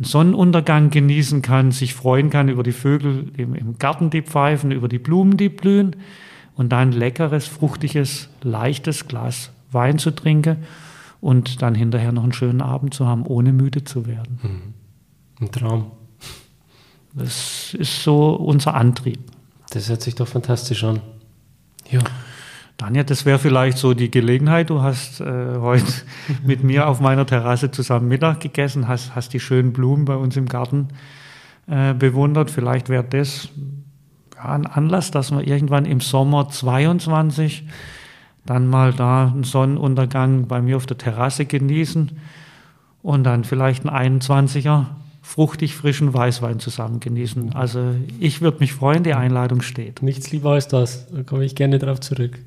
[0.00, 4.70] einen Sonnenuntergang genießen kann, sich freuen kann über die Vögel im, im Garten, die pfeifen,
[4.70, 5.96] über die Blumen, die blühen
[6.56, 10.64] und dann leckeres, fruchtiges, leichtes Glas Wein zu trinken
[11.20, 14.38] und dann hinterher noch einen schönen Abend zu haben, ohne müde zu werden.
[14.42, 15.44] Mhm.
[15.44, 15.90] Ein Traum.
[17.12, 19.20] Das ist so unser Antrieb.
[19.68, 21.00] Das hört sich doch fantastisch an.
[21.90, 22.00] Ja.
[22.80, 24.70] Daniel, das wäre vielleicht so die Gelegenheit.
[24.70, 25.24] Du hast äh,
[25.58, 25.84] heute
[26.46, 30.34] mit mir auf meiner Terrasse zusammen Mittag gegessen, hast, hast die schönen Blumen bei uns
[30.38, 30.88] im Garten
[31.66, 32.50] äh, bewundert.
[32.50, 33.50] Vielleicht wäre das
[34.34, 37.68] ja, ein Anlass, dass wir irgendwann im Sommer 22
[38.46, 42.12] dann mal da einen Sonnenuntergang bei mir auf der Terrasse genießen
[43.02, 44.86] und dann vielleicht einen 21er
[45.20, 47.52] fruchtig frischen Weißwein zusammen genießen.
[47.52, 50.02] Also ich würde mich freuen, die Einladung steht.
[50.02, 51.08] Nichts lieber als das.
[51.12, 52.38] Da komme ich gerne drauf zurück.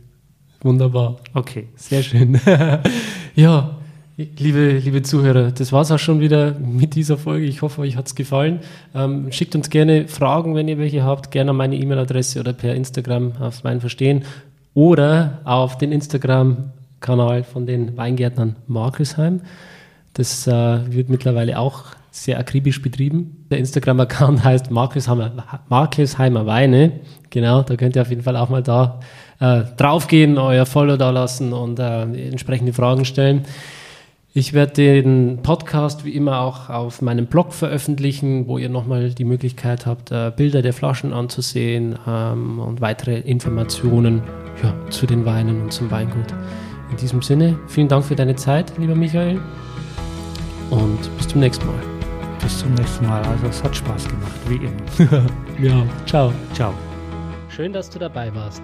[0.64, 1.18] Wunderbar.
[1.34, 1.68] Okay.
[1.76, 2.40] Sehr schön.
[3.36, 3.78] ja,
[4.18, 7.46] liebe, liebe Zuhörer, das war es auch schon wieder mit dieser Folge.
[7.46, 8.62] Ich hoffe, euch hat es gefallen.
[8.96, 12.76] Ähm, schickt uns gerne Fragen, wenn ihr welche habt, gerne an meine E-Mail-Adresse oder per
[12.76, 14.24] Instagram aufs Wein verstehen
[14.74, 19.42] oder auf den Instagram-Kanal von den Weingärtnern Markelsheim.
[20.14, 20.52] Das äh,
[20.94, 23.46] wird mittlerweile auch sehr akribisch betrieben.
[23.50, 25.32] Der Instagram-Account heißt Markelsheimer,
[25.68, 27.02] Markelsheimer Weine.
[27.32, 29.00] Genau, da könnt ihr auf jeden Fall auch mal da
[29.44, 33.44] äh, draufgehen, euer Follow da lassen und äh, entsprechende Fragen stellen.
[34.34, 39.26] Ich werde den Podcast wie immer auch auf meinem Blog veröffentlichen, wo ihr nochmal die
[39.26, 44.24] Möglichkeit habt, äh, Bilder der Flaschen anzusehen ähm, und weitere Informationen
[44.64, 46.34] ja, zu den Weinen und zum Weingut.
[46.90, 49.40] In diesem Sinne, vielen Dank für deine Zeit, lieber Michael,
[50.70, 51.76] und bis zum nächsten Mal.
[52.42, 53.22] Bis zum nächsten Mal.
[53.24, 55.26] Also es hat Spaß gemacht, wie immer.
[55.62, 56.32] ja, ciao.
[56.54, 56.74] Ciao.
[57.50, 58.64] Schön, dass du dabei warst.